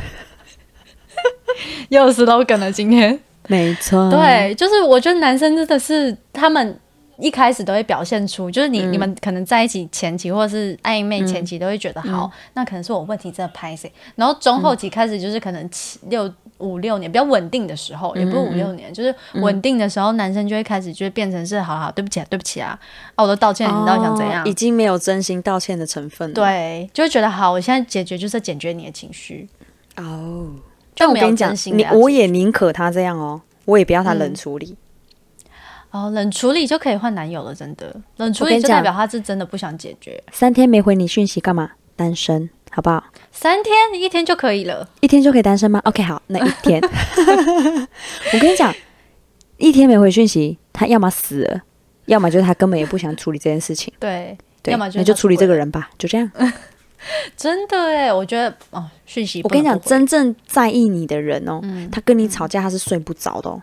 [1.91, 3.17] 又有 slogan 了今天。
[3.47, 6.77] 没错，对，就是我觉得男生真的是他们
[7.21, 22.79] 一开始都会表现出，就是你、你们可能在一起前期或者是暧昧前期都会觉得、好，那可能是我问题真的拍谁，然后中后期开始就是可能七六五六年比较稳定的时候，也不是五六年，就是稳定的时候，男生就会开始就会变成是好好对不起啊，对不起啊，
[23.15, 24.43] 啊我都道歉了，你到底想怎样？
[24.43, 26.35] 哦已经没有真心道歉的成分了。
[26.35, 29.49] 对，就会觉得好，我现在解决就是解决你的情绪，
[29.97, 30.49] 哦，
[30.97, 34.77] 但我跟你讲你我也宁可他这样哦，我也不要他冷处理。
[35.91, 41.73] 哦，冷处理就可以换男友了，真的，冷处理就代表他是真的不想解决，三天没回你讯息干嘛？
[41.97, 43.05] 单身，好不好？
[43.31, 44.89] 三天一天就可以了。
[45.01, 46.81] 一天就可以单身吗？OK，好，那一天。
[48.33, 48.75] 我跟你讲，
[49.59, 51.61] 一天没回讯息，他要么死了，
[52.07, 53.93] 要么就是他根本也不想处理这件事情。
[53.99, 56.31] 对，对，要么就是那就处理这个人吧，就这样。
[57.37, 63.63] 真的哎，我觉得哦，讯息我跟你讲，真正在意你的人哦，嗯他跟你吵架他是睡不着的哦。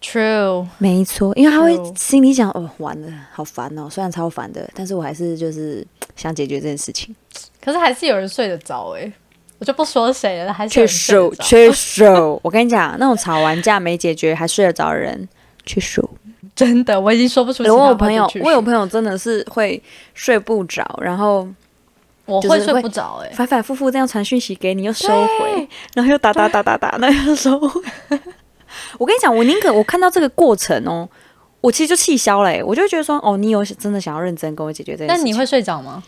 [0.00, 7.14] true，没错，因为他会心里想，哦，完了，好烦哦，虽然超烦的，但是我还是就是 想解决这件事情。
[7.60, 9.12] 可是还是有人睡得着哎，
[9.58, 11.72] 我就不说谁了，还是有去数，人睡得着。
[11.72, 12.40] 去数。
[12.42, 15.28] 我跟你讲，那种吵完架没解决还睡得着的人，
[15.64, 16.08] 去数。
[16.54, 19.80] 真的，我已经说不出我有朋友我有朋友真的是会
[20.14, 21.46] 睡不着，然后
[22.24, 27.80] 我会睡不着哎，反反复复这样传讯息给你，又收回，然后又打打打打打，那又收回。
[28.98, 31.08] 我跟你讲，我宁可我看到这个过程哦，
[31.60, 35.16] 我其实就气消了、欸，我就觉得说，哦，你有真的想要认真跟我解决这件事情。
[35.16, 36.02] 但你会睡着吗？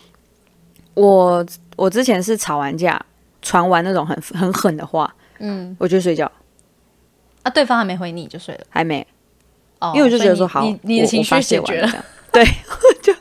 [0.94, 1.44] 我
[1.76, 3.00] 我之前是吵完架，
[3.42, 6.30] 传完那种很很狠的话，嗯，我就睡觉，
[7.42, 9.06] 啊，对方还没回你就睡了，还没，
[9.78, 13.14] 哦，因为我就觉得说，好，你你的情绪解决了， 对，我就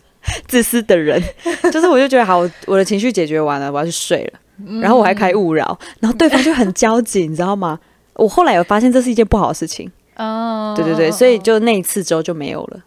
[0.48, 1.22] 自私的人，
[1.72, 4.82] 就是我就觉得好，我我的情绪解决完了，我要去睡了，嗯。
[4.82, 7.80] 然后我还开勿扰，然后对方就很焦急，你知道吗？
[8.20, 12.80] 我后来有发现这是一件不好的事情，哦，对对对，所以就那一次之后就没有了。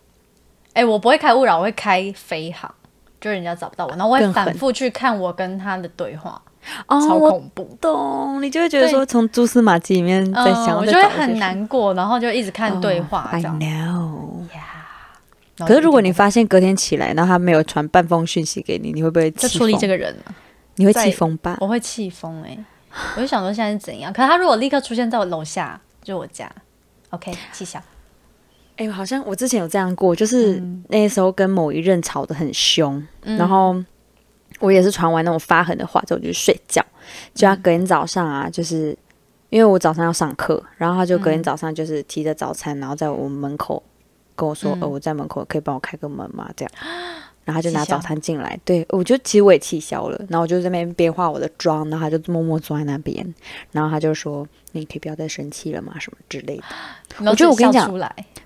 [0.75, 2.73] 哎、我不会开勿扰，我会开飞航，
[3.21, 6.41] 就人家找不到我，然后我会反复去看我跟他的对话，
[6.87, 7.77] 哦，超恐怖。
[7.81, 13.43] 懂，你就会觉得对说从蛛丝马迹里面在嗯，想要我就会很难过，然后就一直看对话这 I。
[13.43, 14.47] know。
[15.59, 20.35] 然后可是如果你发现隔天起来，然后他没有传半封讯息给你，你会不会气就处理疯这个人了，
[20.77, 21.59] 你会在气疯吧？
[21.61, 22.57] 我会气疯哎！
[23.17, 24.13] 我就想说现在是怎样？
[24.13, 26.51] 可是他如果立刻出现在我楼下，就我家
[27.11, 27.81] ，OK，气消。
[28.77, 33.77] 哎、好像我之前有这样过，就是嗯那时候跟某一任吵得很凶，然后
[34.61, 36.85] 我也是传完那种发狠的话之后我就睡觉，
[37.35, 38.97] 就他隔天早上啊，就是
[39.51, 43.83] 因为我早上要上课，然后他就隔天早上就是提着早餐，然后在我们门口
[44.35, 46.73] 跟我说：“嗯呃，我在门口，可以帮我开个门吗？”这样。
[47.45, 53.35] 然后他就拿早餐进来，对我就其实我也气消了，然后我就在那边边化我的妆，然后他就默默坐在那边，
[53.73, 56.63] 然后他就说：“你可以不要再生气了嘛，什么之类的。
[57.31, 57.93] ”我觉得我跟你讲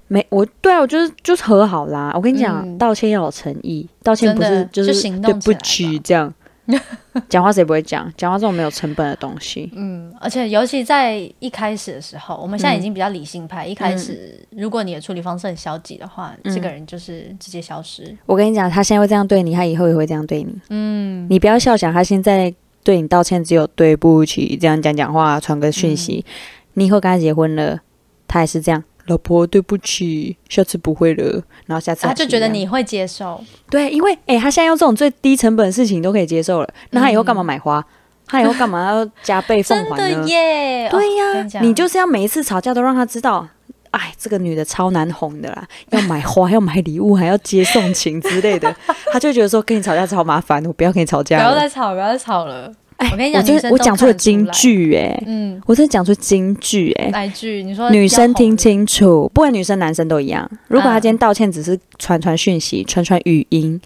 [0.08, 2.12] 没，我对啊，我就是就是和好啦。
[2.14, 6.32] 我跟你讲，嗯道歉要有诚意，道歉不是就就是对不起这样。
[7.28, 8.12] 讲话谁不会讲？
[8.16, 13.66] 讲话这种没有成本的东西，嗯，而且尤其在一开始的时候，我们现在已嗯经比较理性派。
[13.66, 18.16] 一开始，如果你的处理方式很消极的话，嗯这个人就是直接消失。
[18.26, 20.54] 我跟你讲，他现在会这样对你，他以后也会这样对你。
[20.70, 22.52] 嗯，你不要笑想他现在
[22.82, 26.24] 对你道歉只有对不起这样讲讲话，传个讯息。
[26.26, 26.30] 嗯
[26.78, 27.80] 你以后跟他结婚了，
[28.28, 28.84] 他也是这样。
[29.06, 31.42] 老婆，对不起，下次不会了。
[31.66, 37.84] 然后下次他就觉得你会接受，对，因为诶，他现在用这种最低成本的事情都可以接受了，那他以后干嘛买花？
[38.28, 40.28] 他以后干嘛要加倍奉真的还呢？
[40.28, 40.88] 耶！
[40.90, 43.46] 对呀、你就是要每一次吵架都让他知道，
[43.92, 48.74] 哎，这个女的超难哄的啦， 要买花，要买礼物，还要接送情之类的，
[49.12, 51.44] 他就觉得说跟你吵架超麻烦，我不要跟你吵架不。
[51.44, 52.72] 要再吵，不要再吵了。
[52.96, 57.62] 哎，我跟你讲真女生都我讲出了看得出金句哎、嗯，我真的讲出京剧哎、哪句？
[57.62, 60.50] 你说女生听清楚，不管女生男生都一样。
[60.68, 63.78] 如果他嗯今天道歉只是传传讯息、传传语音，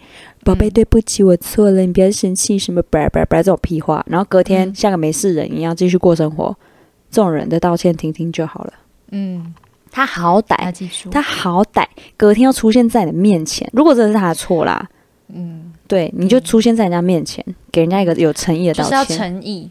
[0.45, 4.75] 宝贝，嗯对不起，我错了，你不要生气，什么叭叭叭这种屁话，然后隔天嗯。
[4.75, 6.57] 像个没事人一样继续过生活，
[7.11, 8.73] 这种人的道歉听听就好了。
[9.11, 9.53] 嗯，
[9.91, 10.73] 他好歹，
[11.11, 11.85] 他好歹
[12.17, 14.89] 隔天要出现在你的面前，如果真的是他的错啦，
[15.35, 19.69] 嗯，对，你就出现在人家面前，给人家一个有诚意的道就是要歉，诚意，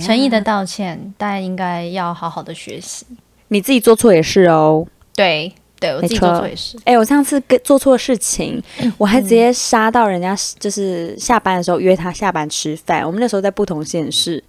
[0.00, 3.04] 诚意的道歉，大家应该要好好的学习。
[3.48, 4.86] 你自己做错也是哦。
[5.14, 6.78] 对，对我自己做错也是。
[6.84, 8.62] 哎、我上次跟做错事情，
[8.96, 13.06] 我还直接杀到人家，就是下班的时候约他下班吃饭。
[13.06, 14.42] 我们那时候在不同县市，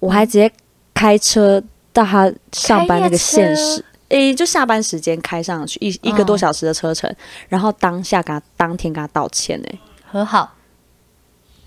[0.00, 0.50] 我还直接
[0.94, 7.14] 开车到他上班那个县市，诶、就下班时间开上去一一个多小时的车程，
[7.50, 9.78] 然后当下给他当天给他道歉、诶，
[10.14, 10.54] 和好，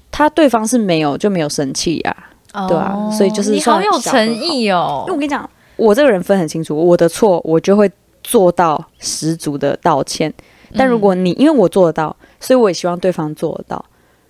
[0.10, 2.16] 他对方是没有就没有生气呀、
[2.68, 5.18] 对啊哦所以就是你好有诚意哦因为我。
[5.18, 7.92] 跟你讲，我这个人分很清楚，我的错我就会
[8.24, 10.34] 做到十足的道歉。
[10.76, 13.86] 但如果你因为我做得到，所以我也希望对方做得到。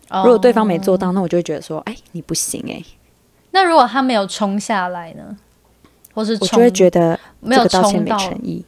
[0.09, 2.83] 哦如果对方没做到，那我就会觉得说，哎，你不行哎、
[3.51, 5.37] 那如果他没有冲下来呢？
[6.13, 8.65] 或是我就会觉得没有道歉没，诚意。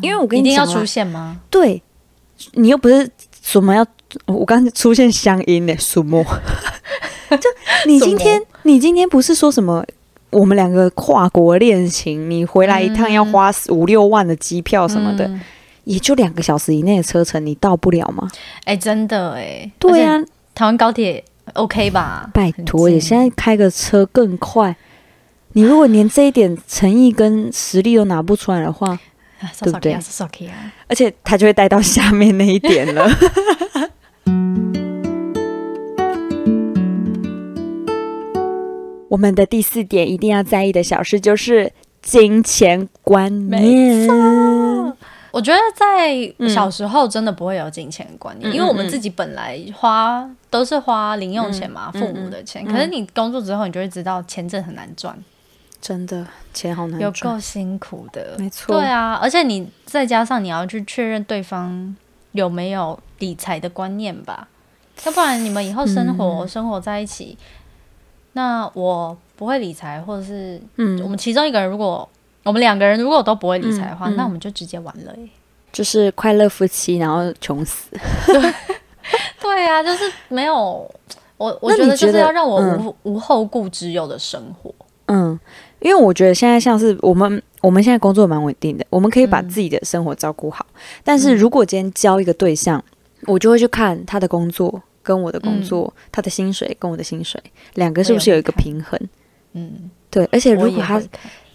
[0.00, 1.40] 因为我跟你一定要出现吗？
[1.50, 1.82] 对
[2.52, 3.10] 你又不是
[3.50, 3.84] 什么要，
[4.26, 6.24] 我刚才出现乡音呢，什么？
[7.30, 7.50] 就
[7.84, 9.84] 你今天，你今天不是说什么？
[10.30, 15.40] 我们两个跨国恋情，你回来一趟要花五六万的机票什么的，嗯
[15.82, 18.30] 也就两个小时以内的车程，你到不了吗？
[18.64, 20.22] 哎、真的哎，对啊，
[20.54, 22.30] 台湾高铁 OK 吧？
[22.32, 24.76] 拜托，近你现在开个车更快。
[25.54, 29.00] 你如果连这一点诚意跟实力都拿不出来的话，啊
[29.62, 29.98] 对不对？
[30.88, 33.08] 而且他就会带到下面那一点了。
[39.08, 44.08] 我们的第四点一定要在意的小事就是金钱观念。
[45.32, 46.48] 我觉得在嗯。
[46.48, 52.64] 小时候真的不会有金钱观念，嗯因为我们自己本来花都是花零用钱嘛，嗯父母的钱。
[52.66, 52.72] 嗯。
[52.72, 55.16] 可是你工作之后，你就会知道钱真的很难赚，
[55.80, 58.36] 真的钱好难有，够辛苦的。
[58.38, 58.78] 没错。
[58.78, 61.96] 对啊，而且你再加上你要去确认对方
[62.32, 64.48] 有没有理财的观念吧，
[65.04, 66.48] 要不然你们以后生活、嗯。
[66.48, 67.36] 生活在一起，
[68.34, 71.00] 那我不会理财，或者是嗯。
[71.00, 72.08] 我嗯，们其中一个人如果
[72.42, 75.28] 我们两个人如果都不会理财的话，嗯嗯那我们就直接完了耶。
[75.72, 77.90] 就是快乐夫妻，然后穷死。
[78.26, 78.54] 对。
[79.40, 80.54] 对啊，就是没有
[81.36, 82.94] 我，我觉得就是要让我无、嗯。
[83.14, 84.72] 无后顾之忧的生活。
[85.06, 85.38] 嗯，
[85.80, 89.48] 因为我觉得现在像是我们，我们现在工作蛮稳定的，我们可以把嗯。
[89.48, 90.64] 自己的生活照顾好。
[91.02, 92.82] 但是如果今天交一个对象，
[93.26, 97.40] 我就会去看他的工作跟我的工作，他的薪水跟我的薪水，
[97.74, 98.98] 两个是不是有一个平衡？
[99.52, 101.02] 嗯，对，而且如果他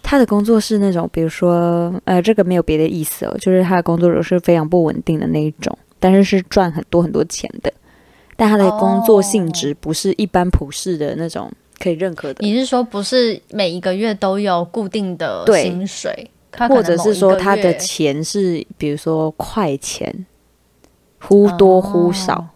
[0.04, 7.74] 他的工作是那种，比如说，呃，这个没有别的意思哦，就是他的工作如果是非常不稳定的那一种，但是是赚很多很多钱的，
[8.36, 16.30] 但他的工作性质不是一般普世的那种可以认可的，你是说不是每一个月都有固定的薪水，
[16.70, 20.26] 或者是说他的钱是比如说快钱，
[21.22, 22.48] 忽多忽少，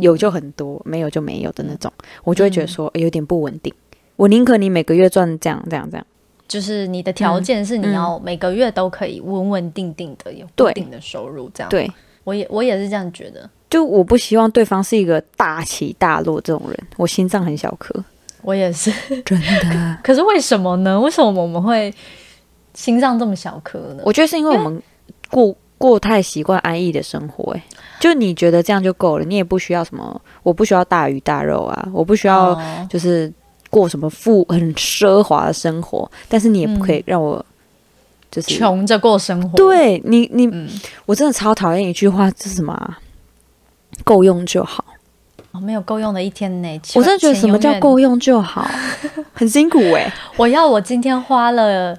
[0.00, 1.92] 有就很多，没有就没有的那种，
[2.24, 3.72] 我就会觉得说、诶有点不稳定。
[4.16, 6.06] 我宁可你每个月赚这样这样这样，
[6.48, 11.68] 就是你的条件是你要每个月都可以稳稳定定的有固定的收入，这样。
[11.68, 11.90] 对，
[12.24, 18.02] 我也我也是这样觉得，就我不希望对方是一个大起大落这种人，我心脏很小颗，
[18.46, 18.92] 我也是。
[19.22, 19.98] 真的。
[20.02, 20.98] 可是为什么呢？
[21.00, 21.92] 为什么我们会
[22.74, 24.02] 心脏这么小颗呢？
[24.04, 24.80] 我觉得是因为我们
[25.28, 27.62] 过过太习惯安逸的生活、哎，
[28.00, 33.30] 就你觉得这样就够了，你也不需要什么，我不需要大鱼大肉啊，我不需要哦就是
[33.68, 37.44] 过什么富很奢华的生活，但是你也不可以让我
[38.30, 40.68] 就是穷着过生活。，对你你、嗯，
[41.04, 42.98] 我真的超讨厌一句话，这是什么、啊？
[44.04, 44.84] 够用就好。
[45.56, 46.80] 哦，没有够用的一天呢。
[46.94, 48.68] 我真的觉得什么叫够用就好，
[49.32, 51.96] 很辛苦哎、我要我今天花了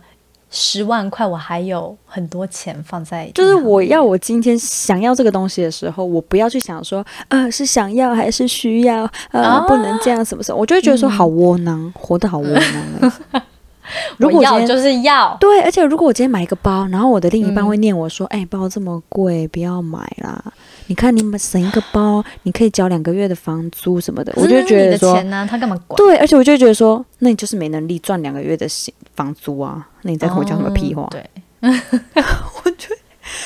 [0.49, 13.41] 十万块，我还有很多钱放在，就是我要我今天想要这个东西的时候，我不要去想说，呃，是想要还是需要，呃，啊不能这样什么什么，我就会觉得说好窝囊，活得好窝囊、欸。
[14.17, 20.43] 如果要就是要，对，而且如果我今天买一个包，然后我的另一半会念我说：“哎、包这么贵，不要买啦！
[20.88, 25.97] 你看你们省一个包，你可以交两个月的房租什么的。”我就觉得说，钱呢、他干嘛管？
[25.97, 31.03] 对，而且我就觉得说，那你就是没能力赚两个月的薪房租啊，那你在跟我讲什么屁话？
[31.03, 32.97] 哦 对，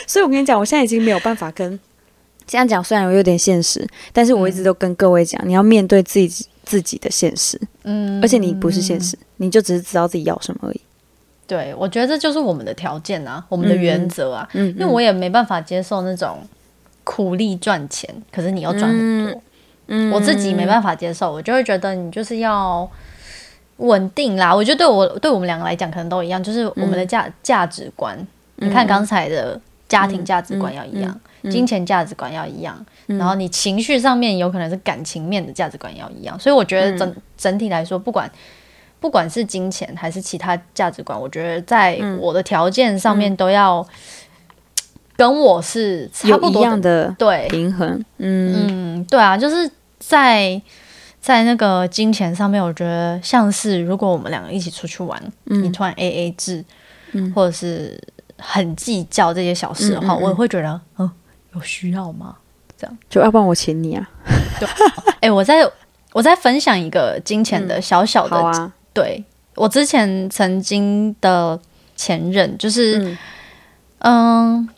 [0.06, 1.80] 所以我跟你讲，我现在已经没有办法跟
[2.46, 8.22] 这样讲，虽然我有点现实，但是我一直都跟各位讲，你要面对自己自己的现实，嗯。
[8.22, 10.82] 而且你不是现实，你就只是知道自己要什么而已。
[11.48, 16.40] 对，我觉得这就是我们的条件啊，我们的原则啊，嗯，因为我也没办法接受那种
[17.04, 19.42] 苦力赚钱，可是你要赚很多，
[19.88, 22.90] 嗯我自己没办法接受，我就会觉得你就是要
[23.78, 24.56] 稳定啦。
[24.56, 28.18] 我觉得对我对我们两个来讲，可能都一样，就是我们的价、价值观。
[28.56, 29.60] 你看刚才的
[29.90, 36.40] 家庭价值观要一样，金钱价值观要一样，然后你情绪上面有可能是感情面的价值观要一样。
[36.40, 38.30] 所以我觉得整、整体来说，不管
[39.00, 43.86] 不管是金钱还是其他价值观，我觉得在我的条件上面都要
[45.16, 48.68] 跟我是差不多样的对，平衡，嗯。
[49.00, 49.70] 嗯，对啊，就是
[50.00, 50.62] 在
[51.20, 55.64] 在那个金钱上面，我觉得像是如果我们两个一起出去玩，嗯。
[55.64, 56.64] 你突然 A A 制，
[57.36, 58.00] 或者是
[58.38, 61.12] 很计较这些小事的话，我也会觉得，嗯，
[61.54, 62.36] 有需要吗？
[62.78, 62.98] 这样。
[63.10, 64.10] 就要不然我请你啊，
[64.60, 64.68] 对。
[65.22, 65.70] 哎、我在
[66.14, 69.24] 我在分享一个金钱的小小的，对
[69.56, 71.60] 我之前曾经的
[71.96, 73.18] 前任，就是嗯。
[74.04, 74.70] 嗯，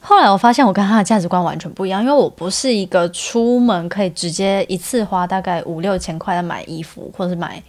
[0.00, 7.60] 后来我发现我跟他的价值观完全不一样，因为我不是一个出门可以直接一次花大概五六千块来买衣服或者是买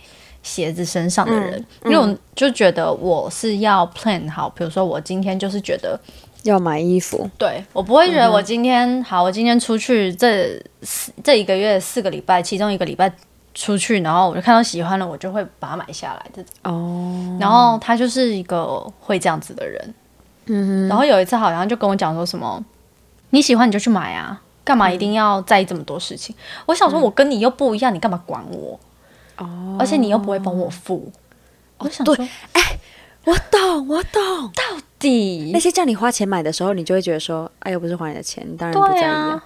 [0.44, 6.00] 鞋子身上的人，因为我就觉得我是要 plan 好，比如说我今天就是觉得，
[6.44, 13.12] 要买衣服，对我不会觉得我今天、好，我今天出去这四这一个月四个礼拜，其中一个礼拜。
[13.54, 16.26] 出去，然后我就看到喜欢了，我就会把它买下来。
[16.64, 19.94] 哦，然后他就是一个会这样子的人。
[20.46, 22.64] 嗯然后有一次好像就跟我讲说什么，
[23.32, 26.34] 你喜欢你就去买啊，干嘛一定要在意这么多事情？
[26.66, 28.80] 我想说，我跟你又不一样，你干嘛管我？
[29.36, 31.12] 哦，而且你又不会帮我付。
[31.80, 32.16] 我想说，
[33.26, 34.52] 我懂，我懂。
[34.54, 34.64] 到
[34.98, 39.44] 底那些叫你花钱买的时候，你就会觉得说，哎，又不是花你的钱，你当然不在意对啊啊。，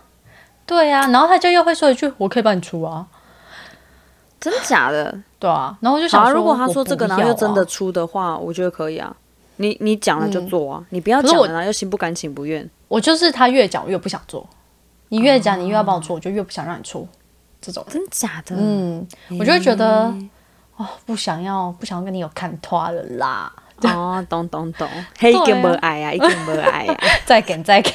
[0.66, 3.06] 对啊，然后他就又会说一句：“我可以帮你出啊。
[4.40, 9.16] 真的假的？”对啊，然后我就想说，如果他说这个，然后又真的啊，出的话，我觉得可以啊。
[9.58, 12.70] 你你讲了就做啊，你不要讲了，然后又心不甘情不愿。
[12.88, 14.48] 我就是他越讲我越不想做，
[15.10, 17.08] 你越讲你越要帮我出，我就越不想让你出。
[17.62, 18.56] 这种，真假的？
[18.58, 19.08] 嗯，
[19.40, 20.14] 我就会觉得
[20.76, 23.52] 哦，不想要，不想要跟你有看拖了啦。
[23.82, 24.88] 哦，懂懂懂，
[25.20, 26.98] 嘿，一定没爱啊，一定没爱啊。
[27.26, 27.92] 再给再给，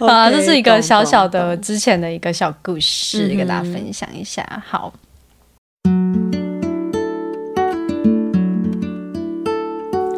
[0.00, 4.44] 啊，OK，这是一个小小的之前的一个小故事，跟大家分享一下。
[4.66, 4.92] 好，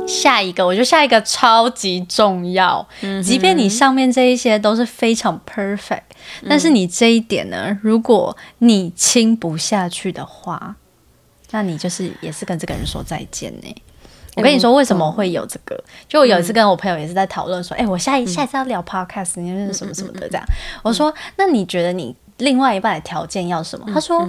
[0.07, 2.87] 下一个，我觉得下一个超级重要。
[3.03, 6.03] 嗯即便你上面这一些都是非常 perfect，
[6.49, 10.77] 但是你这一点呢，如果你亲不下去的话，
[11.53, 13.77] 那你就是也是跟这个人说再见呢、
[14.35, 15.81] 我跟你说，为什么会有这个？
[16.09, 20.45] 就我有一次跟我朋友也是在讨论说，哎、我下一下一次要聊 podcast，你是什么什么的这样。
[20.83, 23.87] 我说，那你觉得你另外一半的条件要什么？
[23.95, 24.29] 他说。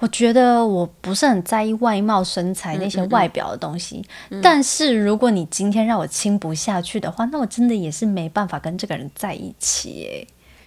[0.00, 4.00] 我觉得我不是很在意外貌、身材那些外表的东西，
[4.40, 10.24] 但是如果你今天让我亲不下去的话，那我真的也是没办法跟这个人在一起耶。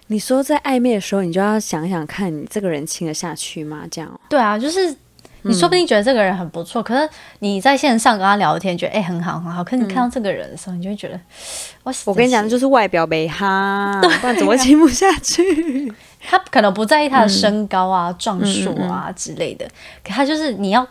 [0.08, 3.84] 你说在暧昧的时候，你就要想想看你这个人亲得下去吗？
[3.90, 4.94] 这样哦对啊，就是
[5.42, 7.08] 你说不定觉得这个人很不错，可是
[7.40, 11.18] 你在线上跟他聊天，觉得哎、很好很好，可是你看到这个人的时候，你就会觉得，
[11.82, 15.92] 我我跟你讲，就是外表美哈， 不然怎么会亲不下去？
[16.24, 19.66] 他可能不在意他的身高啊、壮硕啊之类的，
[20.04, 20.86] 可他就是你要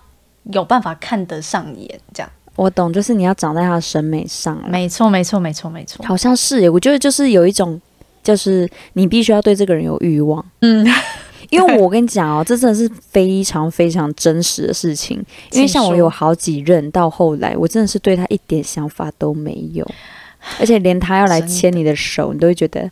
[0.51, 2.29] 有办法看得上眼，这样。
[2.57, 4.67] 我懂，就是你要长在他的审美上了。
[4.67, 6.05] 没错，没错，没错，没错。
[6.05, 7.79] 好像是耶，我觉得就是有一种，
[8.21, 10.45] 就是你必须要对这个人有欲望。
[10.59, 10.85] 嗯，
[11.51, 15.23] 因为我跟你讲哦，这真的是非常非常真实的事情。
[15.51, 19.85] 因为像我有好几任，到后来我真的是对他一点想法都没有，
[20.59, 22.89] 而且连他要来牵你的手，你都会觉得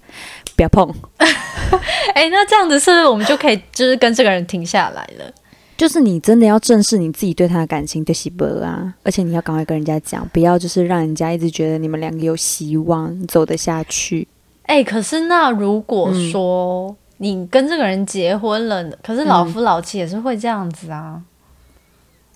[0.56, 0.94] 不要碰。
[2.14, 5.34] 哎、那这样子是不是我们就可以就是跟这个人停下来了？
[5.78, 14.28] 就是你真的要正视你自己对他的感情对西伯啊，而且你要赶快跟人家讲，不要就是让人家一直觉得你们两个有希望走得下去。
[14.64, 21.22] 哎、可是那如果说你跟这个人结婚了，可是老夫老妻也是会这样子啊。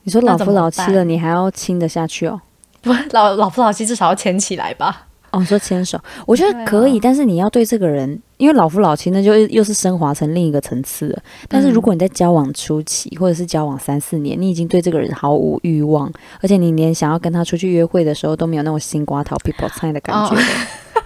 [0.03, 2.39] 你说老夫老妻了，你还要亲得下去哦？
[2.81, 5.07] 不，老老夫老妻至少要牵起来吧？
[5.31, 11.19] 哦，说牵手，我觉得可以，但是你要对这个人，因为老夫老妻，那就又是升华成另一个层次了。
[11.47, 16.11] 但是如果你在交往初期，或者是交往三四年，你已经对这个人毫无欲望，
[16.41, 20.41] 而且你连想要跟他出去约会的时候都没有那种心瓜桃 people 菜的感觉了，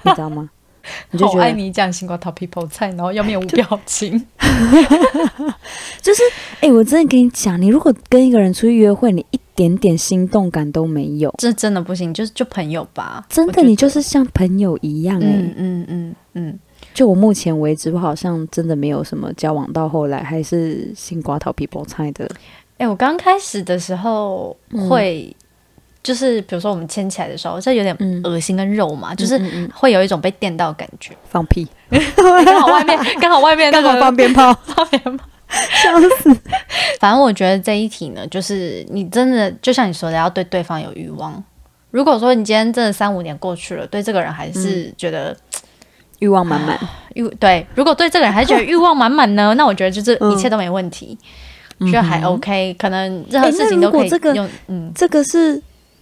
[0.01, 0.49] 你知道吗？
[1.11, 4.25] 你就好爱觉得你讲西瓜桃 people 菜，然后要面无表 情。
[6.01, 6.21] 就是，
[6.61, 13.25] 哎、我真的跟你讲，你如果跟一个人出去约会，你一点点心动感都没有，这真的不行，就是就朋友吧。
[13.29, 16.59] 真的，你就是像朋友一样、哎、嗯嗯嗯嗯，
[16.93, 22.29] 就我目前为止，我好像真的没有什么交往到后来还是心瓜桃 people 菜的。
[22.77, 25.35] 哎、我刚开始的时候嗯会，
[26.03, 29.39] 就是比如说我们牵起来的时候，这有点嗯恶心跟肉嘛，就是
[29.73, 31.15] 会有一种被电到的感觉。
[31.29, 31.67] 放屁，
[32.45, 35.25] 刚好外面， 刚好外面那刚好个放鞭炮，放鞭炮。
[35.49, 36.37] 笑死！
[36.99, 41.41] 反正我觉得这一题呢，就是你真的就像你说的，要对对方有欲望。
[41.89, 45.35] 如果说你今天真的三五年过去了，对这个人还是觉得
[46.19, 46.77] 欲望满满，
[47.15, 51.17] 欲、对，如果对这个人还是觉得欲望满满呢，那我觉得就是嗯一切都没问题，
[51.79, 54.49] 觉得还 OK，可能任何事情都可以用。
[54.67, 55.61] 嗯，这个是。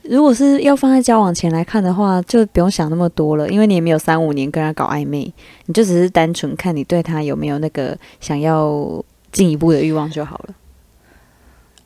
[0.10, 5.34] 如果是要放在交往前来看的话，就不用想那么多了，因为你也没有三五年跟他搞暧昧，
[5.66, 10.54] 你就只是单纯看你对他有没有那个想要进一步的欲望就好了。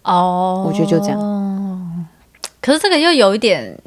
[0.04, 2.08] 哦，我觉得就这样。
[2.62, 3.78] 可是这个又有一点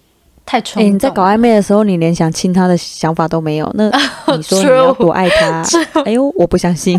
[0.47, 0.95] 太冲哎、动。
[0.95, 3.91] 你在搞暧昧的时候，你连想亲他的想法都没有，那
[4.37, 5.63] 你说你要多爱他？
[6.05, 6.99] 哎呦，我不相信，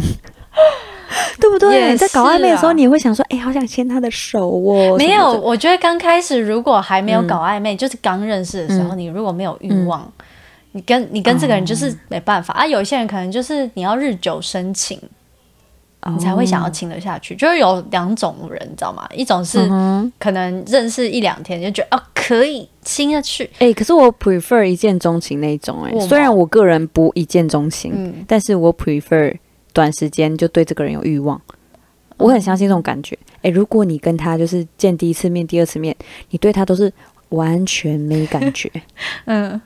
[1.40, 1.96] 对不对？
[1.98, 4.96] 在搞暧昧的时候，你也会想说，哎、好想牵他的手哦。
[4.98, 10.12] 没有，我觉得刚开始如果还没有搞暧昧，就是刚认识的时候，嗯你如果没有欲望，
[10.72, 12.66] 你跟你跟这个人就是没办法、啊。
[12.66, 15.00] 有一些人可能就是你要日久生情，
[16.12, 17.36] 你才会想要哦亲得下去。
[17.36, 19.08] 就是有两种人，你知道吗？
[19.14, 19.60] 一种是
[20.20, 29.34] 可能认识一两天就觉得哦可以亲下去，哎、可是我 prefer 一见钟情那一种、哎我，虽然我个人不一见钟情，嗯，但是我 prefer
[29.74, 31.42] 短时间就对这个人有欲望。
[32.18, 33.18] 我很相信这种感觉。
[33.42, 35.94] 哎、如果你跟他就是见第一次面、第二次面，
[36.30, 36.92] 你对他都是
[37.30, 38.72] 完全没感觉，
[39.26, 39.60] 嗯，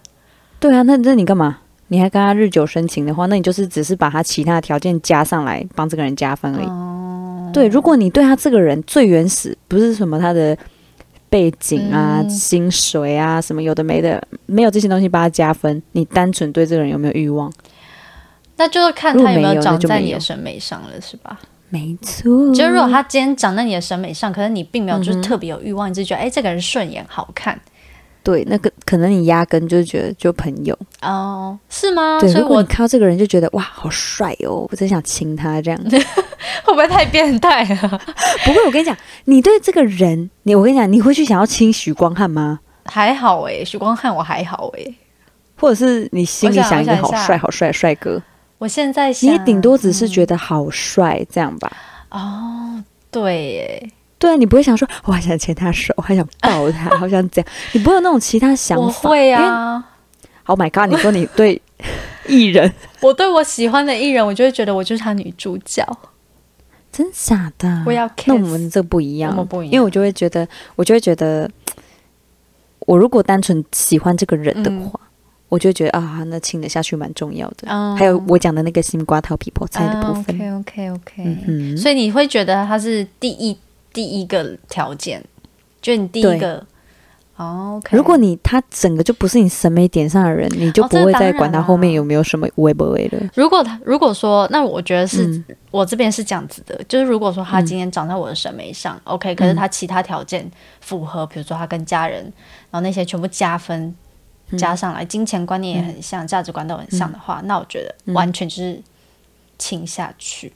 [0.60, 1.60] 对啊，那那你干嘛？
[1.90, 6.66] 你还跟他日久生情的话，那你就是只是把他其他的条件加上来，帮这个人加分而已。
[6.66, 10.58] 哦，对，如果你对他这个人最原始，不是什么他的
[11.30, 17.52] 背景啊、嗯薪水啊什么有的没的，没有这些东西帮他加分，你单纯对这个人有没有欲望？
[18.58, 21.40] 那就是看他有没有长在你的审美上了，是吧？
[21.70, 27.60] 没错，就是如果他今天长在你的审美上，可是你并没有就是特别有欲望，你就觉得哎、这个人顺眼好看
[28.24, 32.18] 对那个可能你压根就是觉得就朋友，哦，是吗？
[32.20, 35.80] 对，所以我看到这个人就觉得哇好帅哦，我真想亲他这样。
[36.64, 38.02] 会不会太变态了？
[38.44, 38.96] 不过我跟你讲，
[39.26, 42.60] 你对这个人，你我跟你讲，你会去想要亲许光汉吗？
[42.86, 44.86] 还好哎、许光汉我还好哎、
[45.60, 48.22] 或者是你心里想想一个好帅好帅的帅哥，
[48.58, 51.72] 我现在想你也顶多只是觉得好帅这样吧？
[52.10, 59.10] 哦，对耶，对啊，你不会想说，我还想牵他手，我还想抱他，好想这样，你不会有那种其他想我法。
[59.10, 59.84] 会啊。
[60.46, 60.90] ，Oh my god！
[60.90, 61.62] 你说你对
[62.28, 65.86] 艺人， 我对我喜欢的艺人，我就会觉得我就是他女主角。
[66.92, 67.84] 真假的？
[67.86, 71.48] 我要那我们这不一样，我不一样因为我就会觉得，我就会觉得，
[72.80, 75.00] 我如果单纯喜欢这个人的话，
[75.50, 77.68] 我就觉得啊，那亲得下去蛮重要的。
[77.68, 83.58] 嗯还有我讲的那个西瓜桃皮泡菜的部分，OK OK OK，、嗯哼，所以你会觉得他是第一
[83.94, 85.24] 第一个条件，
[85.82, 86.66] 就你第一个。
[87.38, 93.30] 哦 OK，如果你他整个就不是你审美点上的人，你就哦不会再管他后面有没有什么微不微的。
[93.36, 100.50] 如果他如果说，那我觉得是、嗯我这边是这样子的，就是如果说他今天长在我的审美上、o k 可是他其他条件
[100.82, 103.96] 符合，比如说他跟家人，然后那些全部加分、嗯
[104.58, 108.80] 加上来，金钱观念也很像，价值观都很像的话，那我觉得完全就是
[109.58, 110.54] 亲下去。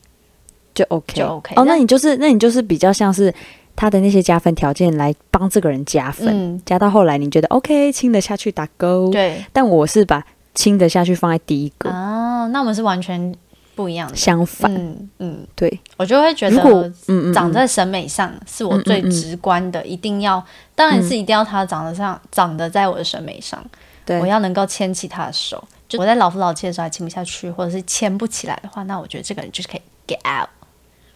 [0.73, 3.33] 就 OK，就 OK 哦，那那你就是那你就是比较像是
[3.75, 9.09] 他的那些加分条件来帮这个人加分，嗯，加到后来你觉得 OK，亲得下去打勾。
[9.11, 9.43] 对。
[9.51, 10.25] 但我是把
[10.55, 13.35] 亲得下去放在第一个，哦，那我们是完全
[13.75, 14.15] 不一样的。
[14.15, 16.91] 相反，嗯嗯，对，我就会觉得
[17.33, 19.09] 长在审美上是我最嗯嗯。
[19.09, 20.43] 嗯直观的，一定要，
[20.75, 23.63] 当然是一定要他长得上，长得在我的审美上，
[24.05, 24.19] 对。
[24.19, 25.63] 我要能够牵起他的手。
[25.89, 30.47] 就我在老夫老妻的时候还牵不下去，或者是牵不起来的话，那我觉得这个人就是可以 get out。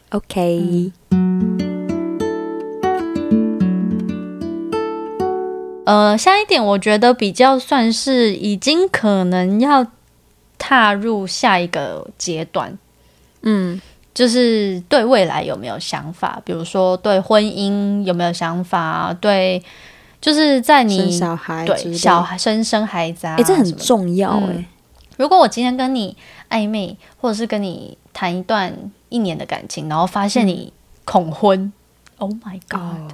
[0.10, 0.92] OK，
[5.86, 9.86] 呃，下一点我觉得比较算是已经可能要
[10.68, 12.78] 踏入下一个阶段，
[13.44, 13.80] 嗯。
[14.16, 19.62] 就是对未来有没有想法，比如说对婚姻有没有想法，对
[20.22, 24.66] 就是在你生小孩对小孩生生孩子啊，哎、这很重要哎、嗯。
[25.18, 26.16] 如果我今天跟你
[26.50, 28.74] 暧昧，或者是跟你谈一段
[29.10, 30.72] 一年的感情，然后发现你
[31.04, 31.74] 恐婚、
[32.18, 33.08] o h my god！、哦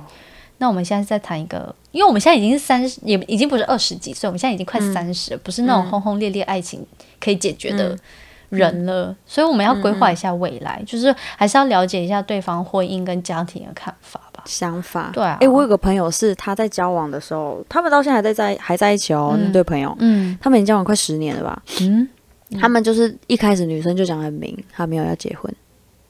[0.61, 6.85] 那我们现在再谈一个，因为我们现在已经是三十，也已经不是二十几岁，我们现在已经快三十、了，不是那种轰轰烈烈爱情
[7.19, 7.97] 可以解决的
[8.49, 14.43] 人了，所以我们要规划一下未来，就是还是要了解一下对方婚姻跟家庭的看法吧。
[14.45, 15.09] 想法。
[15.11, 21.63] 对啊哎、我有个朋友是他在交往的时候，他们到现在还在在还在一起哦，嗯那对朋友，嗯他们已经交往快十年了吧？
[21.81, 22.07] 嗯，
[22.59, 25.51] 他们就是一开始女生就讲很明，他没有要结婚。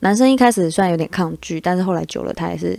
[0.03, 2.77] 男生一开始虽然有点抗拒，但是后来久了，他也是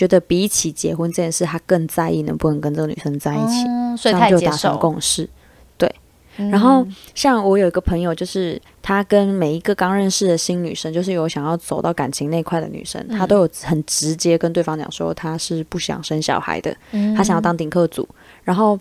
[0.00, 4.78] 觉得比起结婚这件事，他更在意能不能跟这个女生在一起，嗯所以这样就达成。
[4.78, 5.24] 共识。
[5.24, 18.08] 嗯然后像我有一个朋友，就是他跟每一个刚认识的新女生，就是有想要走到感情那块的女生，她都有很直接跟对方讲说，她是不想生小孩的，嗯她想要当顶客组。
[18.42, 18.78] 然后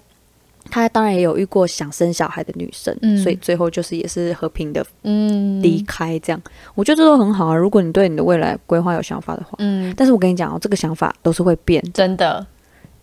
[0.71, 6.17] 她当然也有遇过想生小孩的女生，嗯所以最后就是也是和平的嗯离开。
[6.19, 6.41] 这样，
[6.75, 7.55] 我觉得这都很好啊。
[7.55, 11.83] 如果你对你的未来规划有想法的话，嗯，但是我跟你讲哦，这个想法都是会变。
[11.93, 12.45] 真的，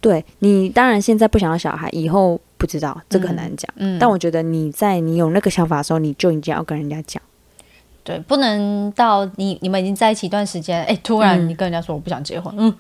[0.01, 3.69] 对你当然现在不想要小孩，以后不知道，这个很难讲。
[3.77, 7.23] 嗯，但我觉得你在你有那个想法的时候，你就已经要跟人家讲。
[8.05, 12.73] 对，不能到你你们已经在一起一段时间，哎，突然嗯你跟人家说我不想结婚，嗯，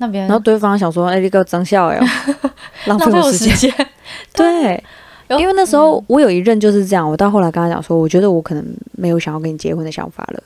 [0.00, 2.00] 那边然后对方想说：“哎、你给我增效哎，
[2.86, 3.72] 浪费我我时间。
[4.34, 4.82] 对，
[5.28, 10.42] 因为那时候我有一任就是这样，我到后来跟他讲说，我觉得我可能没有想要跟你结婚的想法了。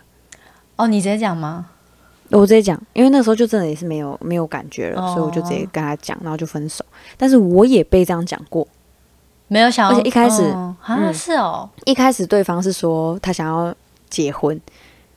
[0.76, 1.66] 哦，你直接讲吗？
[2.30, 6.84] 我直接讲，因为那时候就真的也是没有没有感觉了，哦所以我就直接跟他讲，然后就分手。
[7.16, 8.66] 但是我也被这样讲过，
[9.46, 10.74] 没有想要，而且一开始哦
[11.12, 13.72] 是哦，一开始对方是说他想要
[14.10, 14.60] 结婚，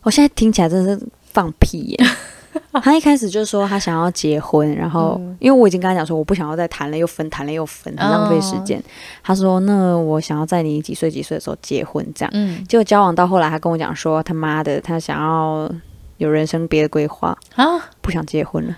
[0.03, 1.97] 我现在听起来真的是放屁耶。
[2.81, 8.81] 他一开始就说他想要结婚，然后、嗯因为我已经跟他讲说我不想要再谈了又分，谈了又分，很浪费时间。
[9.23, 12.31] 他说那我想要在你几岁几岁的时候结婚，这样。
[12.33, 15.69] 嗯结果交往到后来，他跟我讲说他妈的他想要
[16.17, 17.65] 有人生别的规划，啊，
[18.01, 18.75] 不想结婚了。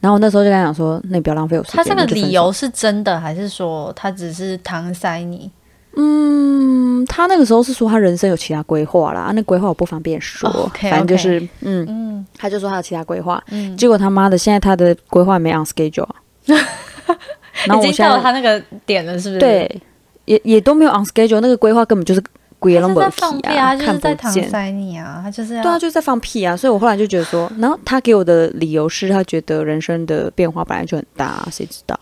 [0.00, 1.76] 然后我那时候就跟他讲说，那你不要浪费我时间。
[1.76, 5.50] 他这个理由是真的，还是说他只是搪塞你？
[5.96, 10.48] 嗯，他那个时候是说他人生有其他规划啦，啊那规划我不方便说，
[10.80, 16.14] 反正就是嗯，嗯他就说他有其他规划，嗯，结果他妈的现在他的规划没 on schedule 啊，
[17.66, 19.82] 然后已经到了他那个点了，是不是？，对
[20.26, 22.22] 也也都没有 on schedule，那个规划根本就是
[22.60, 24.16] 鬼他就是在龙不放屁啊，看不见。
[24.16, 26.56] 在搪塞你啊，他就是对啊，就是在放屁啊！
[26.56, 31.98] 所以我后来就觉得说，然后他给我的理由是他觉得人生的变化本来就很大、啊，谁知道？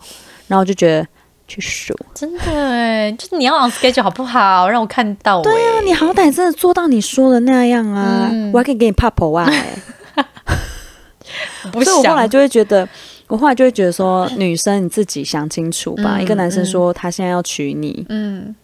[0.47, 1.07] 然后我就觉得
[1.49, 4.69] 去数，真的哎，就是你要 on schedule 好不好？
[4.69, 5.41] 让我看到。
[5.41, 9.49] 对啊，你好歹真的做到你说的那样啊，嗯我还可以给你怕婆啊、
[11.73, 12.87] 所以我后来就会觉得，
[13.27, 16.15] 我后来就会觉得说，女生你自己想清楚吧。
[16.17, 18.55] 嗯一个男生说他现在要娶你，嗯，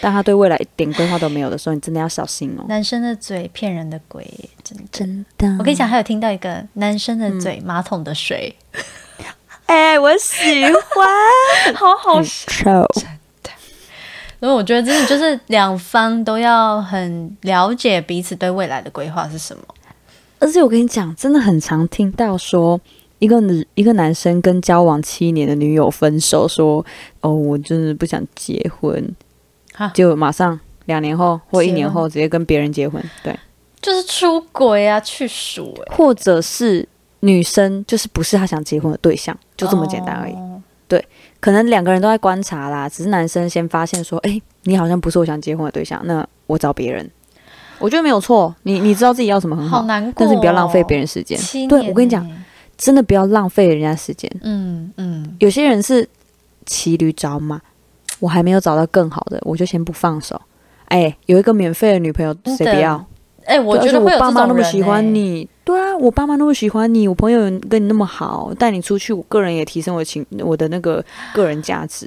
[0.00, 2.64] 但他对未来一点规划都没有的时候，你真的要小心哦。
[2.68, 4.24] 男生的嘴骗人的鬼，
[4.62, 4.84] 真的。
[4.92, 8.54] 真的，我跟你讲，还有听到一个男生的嘴，马桶的水，
[9.68, 10.74] 哎、我喜欢，
[11.76, 13.04] 好好笑，真
[13.42, 13.50] 的。
[14.40, 19.62] 所以我觉得真的就是两方都要很了解彼此对未来的规划是什么。
[20.38, 22.80] 而且我跟你讲，真的很常听到说，
[23.18, 26.84] 一个女一个男生跟交往七年的女友分手，说
[27.20, 29.14] ：“哦，我真的不想结婚。
[29.74, 33.38] 哈”就马上两年后或一年后直接跟别人结婚，对，
[33.82, 36.88] 就是出轨啊，去数哎、或者是
[37.20, 40.34] 女生就是不是他想结婚的对象，就这么简单而已。
[40.86, 41.04] 对
[41.38, 47.08] 可能两个人都在观察啦，只是男生先发现说：“哎、你好像不是我想结婚的对象，那我找别人。”
[47.78, 50.14] 我觉得没有错，你你知道自己要什么很好，好难过、哦。
[50.16, 51.38] 但是你不要浪费别人时间。
[51.68, 52.26] 对我跟你讲，，
[52.76, 54.30] 真的不要浪费人家时间。
[54.42, 56.08] 嗯嗯，有些人是
[56.64, 57.60] 骑驴找马，
[58.18, 60.40] 我还没有找到更好的，我就先不放手。
[60.86, 63.04] 哎，有一个免费的女朋友，谁不要？
[63.48, 72.06] 哎、我觉得会有我爸妈那么喜欢欸，你，对啊，我爸妈那么喜欢你，我朋友跟你那么好，带你出去，我个人也提升我情我的那个个人价值。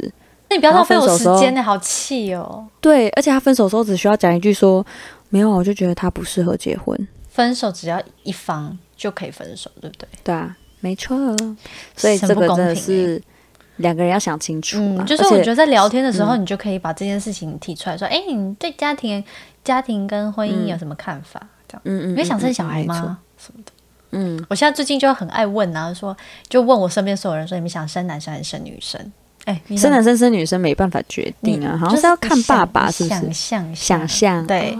[0.49, 2.65] 那你不要浪费我时间呢、好气哦！
[2.79, 4.85] 对，而且他分手的时候只需要讲一句说
[5.29, 7.07] 没有，我就觉得他不适合结婚。
[7.29, 10.07] 分手只要一方就可以分手，对不对？
[10.23, 11.17] 对啊，没错。
[11.95, 13.21] 所以这个是
[13.81, 15.03] 两个人要想清楚啊。
[15.03, 19.23] 嗯，就是我觉得在聊天的时候，你就可以把这件事情提出来说，哎、你对家庭、
[19.63, 21.41] 家庭跟婚姻有什么看法？
[21.67, 22.83] 这样，嗯嗯，你会想生嗯小孩？
[22.85, 23.19] 吗？
[23.37, 23.71] 什么的。
[24.11, 26.15] 嗯，我现在最近就很爱问啊，说
[26.49, 28.99] 就问我身边所有人说，你们想生男生还是生女生？
[29.75, 33.15] 生男生生女生没办法决定啊，好像就是要看爸爸是不是？
[33.15, 34.77] 想象想象对，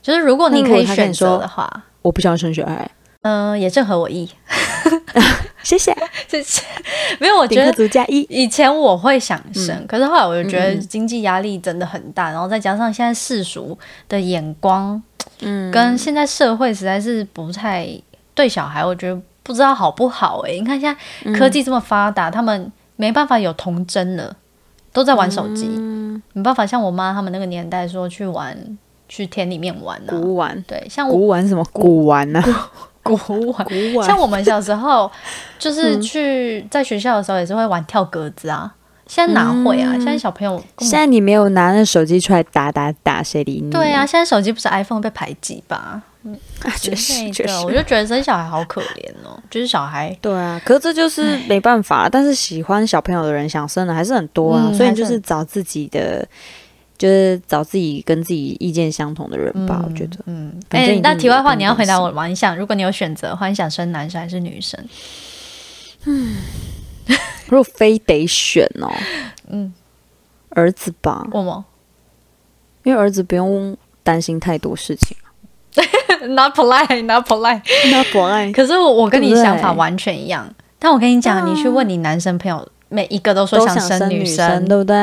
[0.00, 1.68] 就是如果你可以选择的话，
[2.02, 2.88] 我不想生小孩，
[3.22, 4.30] 嗯、也正合我意。
[5.64, 5.92] 谢谢。
[6.28, 6.62] 谢谢。
[7.18, 9.86] 没有，我觉得族加一，以前我会想生，嗯。
[9.88, 13.76] 可是后来我就觉得经济压力真的很大，然后再加上现在世俗
[14.08, 15.02] 的眼光，
[15.40, 17.88] 嗯，跟现在社会实在是不太
[18.34, 24.36] 对小孩，我觉得不知道好不好哎、你看现在科技这么发达，他们没办法有童真了，
[24.92, 26.22] 都在玩手机，嗯。
[26.32, 28.56] 没办法像我妈他们那个年代说去玩
[29.08, 30.10] 去田里面玩啊。
[30.10, 31.64] 古玩，对，像古玩什么？
[31.72, 32.42] 古玩呢？
[33.04, 33.14] 古
[33.52, 35.10] 玩，古玩像我们小时候，
[35.58, 38.74] 就是嗯去在学校的时候也是会玩跳格子啊。
[39.06, 39.92] 现在哪会啊？
[39.92, 43.70] 嗯现在小朋友现在你没有拿那手机出来打打打，谁理你？
[43.70, 46.02] 对啊，，现在手机不是 iPhone 被排挤吧？
[46.62, 47.70] 啊确实确实我。
[47.70, 56.26] 就觉得生小孩好可怜哦，就是小孩对啊，可是这就是没办法，但是喜欢小朋友的人想生的还是很多啊，嗯所以就是找自己的，
[56.96, 60.16] 就是找自己跟自己意见相同的人吧，我觉得。
[60.26, 62.26] 嗯，反正一定那题外话，你要回答我吗？
[62.26, 64.82] 你想，如果你有选择的话，你想生男生还是女生？
[66.06, 66.36] 嗯
[67.46, 68.90] 如果非得选哦，
[69.48, 69.72] 嗯，
[70.50, 71.64] 儿子吧，我吗
[72.82, 75.16] 因为儿子不用担心太多事情。
[76.28, 77.62] Not polite, not polite。
[77.90, 84.94] 那不爱可是我我跟你想法完全一样，但我跟你讲，你去问你男生朋友，每一个都说都想生女生，对不对？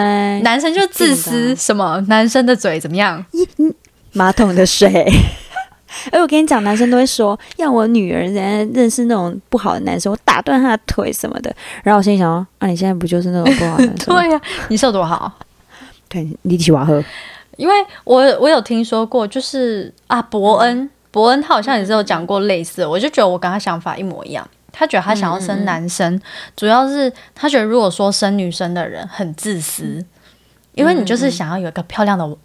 [0.42, 3.24] 男生就自私，什么男生的嘴怎么样？
[4.14, 5.06] 马桶的水。
[6.10, 8.42] 哎，我跟你讲，男生都会说，要我女儿人家
[8.74, 11.54] 认识那种不好的男生，我打断他的腿什么的。
[11.84, 14.16] 然后我心里想说，啊，你现在不就是那种不好的男生？
[14.16, 15.30] 对呀、你是有多好？
[16.08, 17.04] 对，你起瓦喝，
[17.58, 17.74] 因为
[18.06, 24.48] 我我有听说过，就是啊，伯恩，伯恩他好像也是有讲过类似，我就觉得我跟他想法一模一样。
[24.72, 26.20] 他觉得他想要生男生，
[26.56, 30.04] 主要是他觉得如果说生女生的人很自私，
[30.74, 32.38] 因为你就是想要有一个漂亮的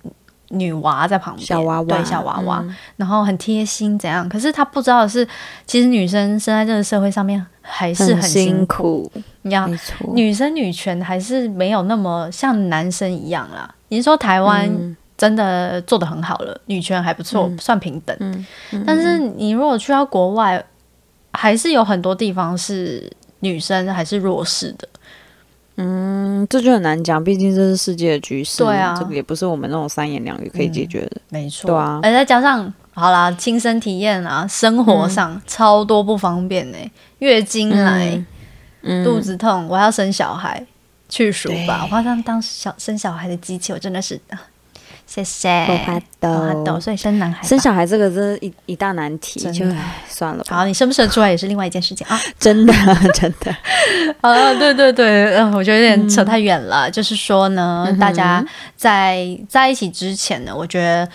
[0.50, 4.28] 女娃在旁边，小娃娃，对小娃娃，嗯然后很贴心怎样。
[4.28, 5.26] 可是他不知道的是，
[5.66, 8.66] 其实女生生在这个社会上面还是很辛辛。
[8.66, 9.10] 苦，
[9.42, 10.08] 你要没错。
[10.14, 13.68] 女生女权还是没有那么像男生一样啦。
[13.88, 18.16] 你是说台湾嗯真的做的很好了，女权还不错，嗯算平等。
[18.20, 20.64] 嗯嗯但是你如果去到国外，
[21.36, 24.88] 还是有很多地方是女生还是弱势的。
[25.76, 28.96] 嗯，这就很难讲，毕竟这是世界的局势，对啊。
[28.98, 31.20] 这个也不是我们那种三言两语可以解决的。
[31.28, 32.00] 没错，对啊。
[32.02, 36.78] 而再加上好啦，亲身体验啊，生活上、超多不方便呢、
[37.18, 38.24] 月经来、
[38.80, 39.04] 嗯。
[39.04, 40.64] 肚子痛，我还要生小孩，
[41.10, 44.40] 去数吧，我好像当小生小孩的机器，我真的是，啊
[45.06, 49.64] 谢谢，不怕抖不怕抖，所以生男孩，生小孩这个真的一一大难题，就
[50.08, 52.06] 算了吧，好，你生不生出来也是另外一件事情。
[52.08, 52.20] 啊。
[52.38, 52.72] 真的
[53.14, 53.56] 真的，
[54.20, 56.90] 好 了，对对对，嗯、我觉得有点扯太远了。
[56.90, 58.44] 就是说呢，嗯大家
[58.76, 61.08] 在在一起之前呢，我觉得，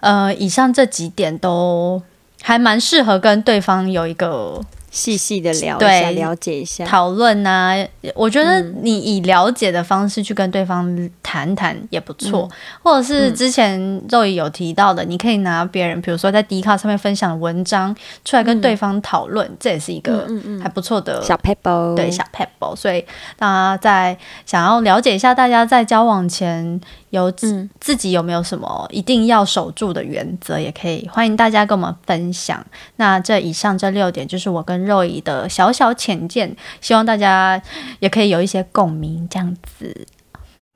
[0.00, 2.02] 呃，以上这几点都
[2.42, 4.60] 还蛮适合跟对方有一个
[4.90, 6.84] 细细的聊一对下，了解一下。
[6.84, 7.76] 讨论呐。
[8.14, 8.76] 我觉得嗯。
[8.82, 12.50] 你以了解的方式去跟对方谈谈也不错，嗯。
[12.82, 20.26] 或者是之前肉姨有提到的，你可以拿别人，比如说在 d 卡上面分享的文章出来跟对方讨论，这也是一个
[20.62, 23.04] 还不错的小 pebble，对小 pebble，所以
[23.38, 26.80] 大家在想要了解一下，大家在交往前
[27.10, 32.64] 有自,、嗯自己有没有什么一定要守住的原则，也可以欢迎大家跟我们分享。
[32.96, 37.60] 那这以上这六点就是我跟肉姨的小小浅见，希望大家
[37.98, 40.06] 也可以有一些共鸣，这样子。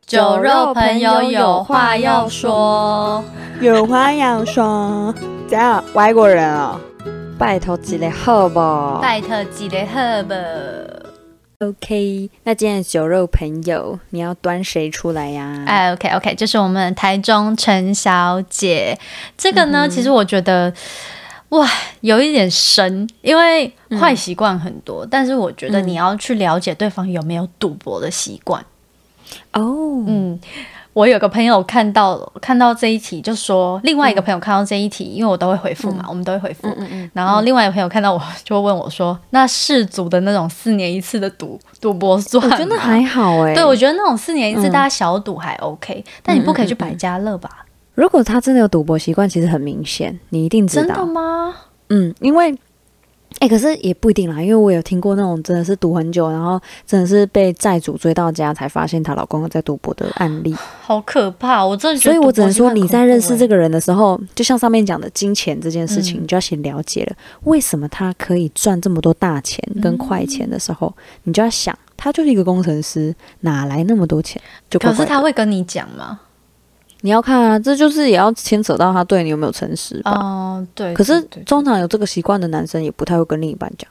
[0.06, 3.24] 酒肉朋友有话要说，
[3.60, 5.14] 有话要说。
[5.48, 5.82] 怎样？
[5.94, 6.78] 外国人哦，
[7.38, 8.54] 拜托几类好不
[9.00, 10.34] 拜特吉雷赫吧。
[11.68, 15.64] ？OK，那今天的酒肉朋友，你要端谁出来呀？
[15.66, 18.98] 哎，OK OK，就是我们台中陈小姐，
[19.36, 20.72] 这个呢，其实我觉得。
[21.50, 21.68] 哇，
[22.00, 28.64] 有一点深，因为坏习惯很多，但是我觉得你要去了解对方有没有赌博的习惯。
[29.52, 30.40] 哦，嗯，
[30.94, 36.68] 我有个朋友看到看到这一题，就说另外一个朋友看到这一题，因为我都会回复嘛，我们都会回复。
[36.68, 43.52] 嗯嗯，然后另外一个朋友看到我就会问我说：“那世足的那种四年一次的赌赌博算吗？”我觉得还好哎。
[43.54, 47.66] 对，我觉得那种四年一次嗯大家小赌还 OK，、但你不可以去百家乐吧？
[47.96, 51.06] 如果他真的有赌博习惯，其实很明显，你一定知道真的。
[51.06, 51.54] 吗？
[51.88, 52.56] 嗯，因为。
[53.40, 60.54] 哎、可是也不一定啦，因为我有听过那种真的是赌很久，然后真的是被债主追到家才发现她老公在赌博的案例。
[60.80, 61.64] 好可怕！
[61.64, 74.40] 我真的觉得所以我只能说，你在认识这个，人的时候，就像上面讲的金钱这件事情，嗯你就要先了解了，为什么他可以赚这么多大钱跟快钱的时候，你就要想，他就是一个工程师，哪来那么多钱？
[74.70, 76.20] 就怪可是他会跟你讲吗？
[77.04, 80.12] 你要看啊，这就是也要牵扯到他对你有没有诚实吧。
[80.12, 80.94] 哦，对。
[80.94, 83.86] 可是通常有这个习惯的男生，也不太会跟另一半讲。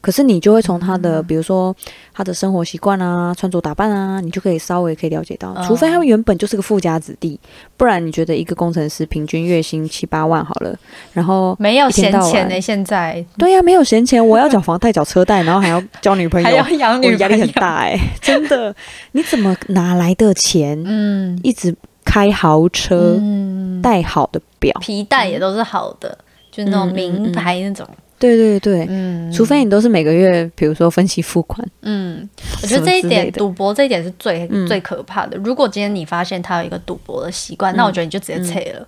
[0.00, 1.74] 可是你就会从他嗯的，比如说
[2.14, 7.40] 他的生活习惯啊、穿着打扮啊，你就可以稍微可以了解到，嗯除非他们原本就是个富家子弟，
[7.76, 10.72] 不然你觉得一个工程师平均月薪七八万好了，
[11.12, 18.72] 然后没有闲钱呢，现在对呀、没有闲钱，我要 缴房贷、缴车贷，然后还要交女朋友，还要养女朋友，我压力很大哎、真的，
[19.10, 20.80] 你怎么哪来的钱？
[20.86, 21.74] 嗯一直
[22.08, 26.16] 开豪车，嗯，戴好的表，皮带也都是好的，
[26.50, 27.86] 就是那种名嗯牌那种，
[28.18, 32.26] 对对对，嗯，除非你都是每个月，比如说分期付款，嗯，
[32.62, 34.66] 我觉得这一点赌博这一点是最、嗯。
[34.66, 35.36] 最可怕的。
[35.36, 38.86] 如果今天你发现他有一个赌博的习惯，那我觉得你就直接撤了，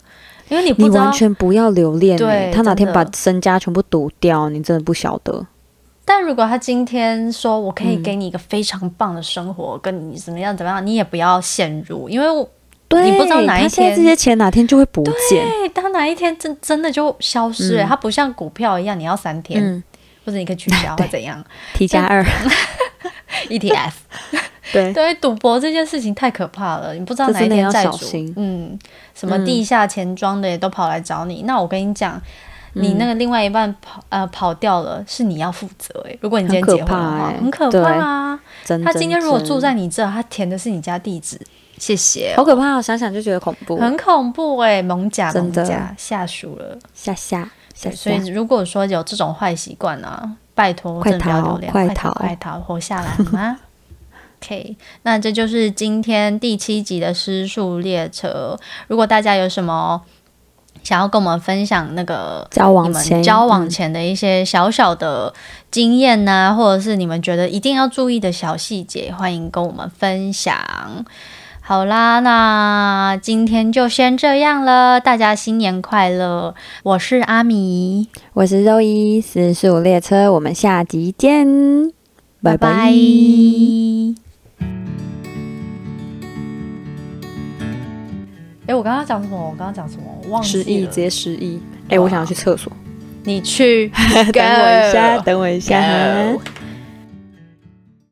[0.49, 1.13] 因为你不你完。
[1.13, 2.25] 全不要留恋、欸。
[2.25, 5.47] 对他哪天把身家全部赌掉，你真的不晓得。
[6.05, 8.03] 但如果他今天说我可以嗯。
[8.03, 12.49] 给你一个非常棒的生活，跟你怎么样怎么样，你也不要陷入，因为我
[12.91, 15.49] 对，你不知道哪一天这些钱哪天就会不见。
[15.49, 17.87] 对他哪一天真真的就消失了、嗯。
[17.87, 19.83] 它不像股票一样，你要三天，嗯。
[20.27, 22.23] 或者你可以取消或怎样， T 加二
[23.49, 23.93] ，ETF。
[24.73, 28.79] 对，对，赌博这件事情太可怕了，你不知道哪一天债主，嗯，
[29.15, 31.45] 什么地下钱庄的也都跑来找你。
[31.45, 32.21] 那我跟你讲，
[32.75, 32.83] 嗯。
[32.83, 38.41] 你那个另外一半跑呃跑掉了，是你要负责诶、如果你今天结婚的话，很可对怕啊。
[38.65, 41.41] 真他今天如果住在你这，他填的是你家地址，
[41.81, 43.77] 谢谢、好可怕、哦，想想就觉得恐怖。
[43.79, 46.79] 很恐怖哎、蒙甲蒙甲下属了。
[46.95, 53.59] 下下所以，如果说有这种坏习惯啊，拜托快真的不要逃留恋，快快逃快逃，活下来好吗？
[54.43, 58.59] OK，那这就是今天第七集的失速列车。
[58.89, 60.03] 如果大家有什么
[60.83, 65.33] 想要跟我们分享那个交往前交往嗯前的一些小小的
[65.71, 70.59] 经验呐、或者是你们觉得一定要注意的小细节，欢迎跟我们分享。
[71.71, 76.53] 好啦，那今天就先这样了，大家新年快乐！
[76.83, 81.47] 我是阿米，我是周一四十五列车，我们下集见，
[82.43, 82.69] 拜拜拜。
[88.67, 89.39] 哎、我刚刚讲什么？
[89.39, 90.03] 我刚刚讲什么？
[90.25, 90.89] 我忘失忆，直。
[90.89, 91.61] 接失忆。
[91.89, 92.73] 哎、我想要去厕所，
[93.23, 93.93] 你去
[94.35, 95.81] 等我一下，等我一下。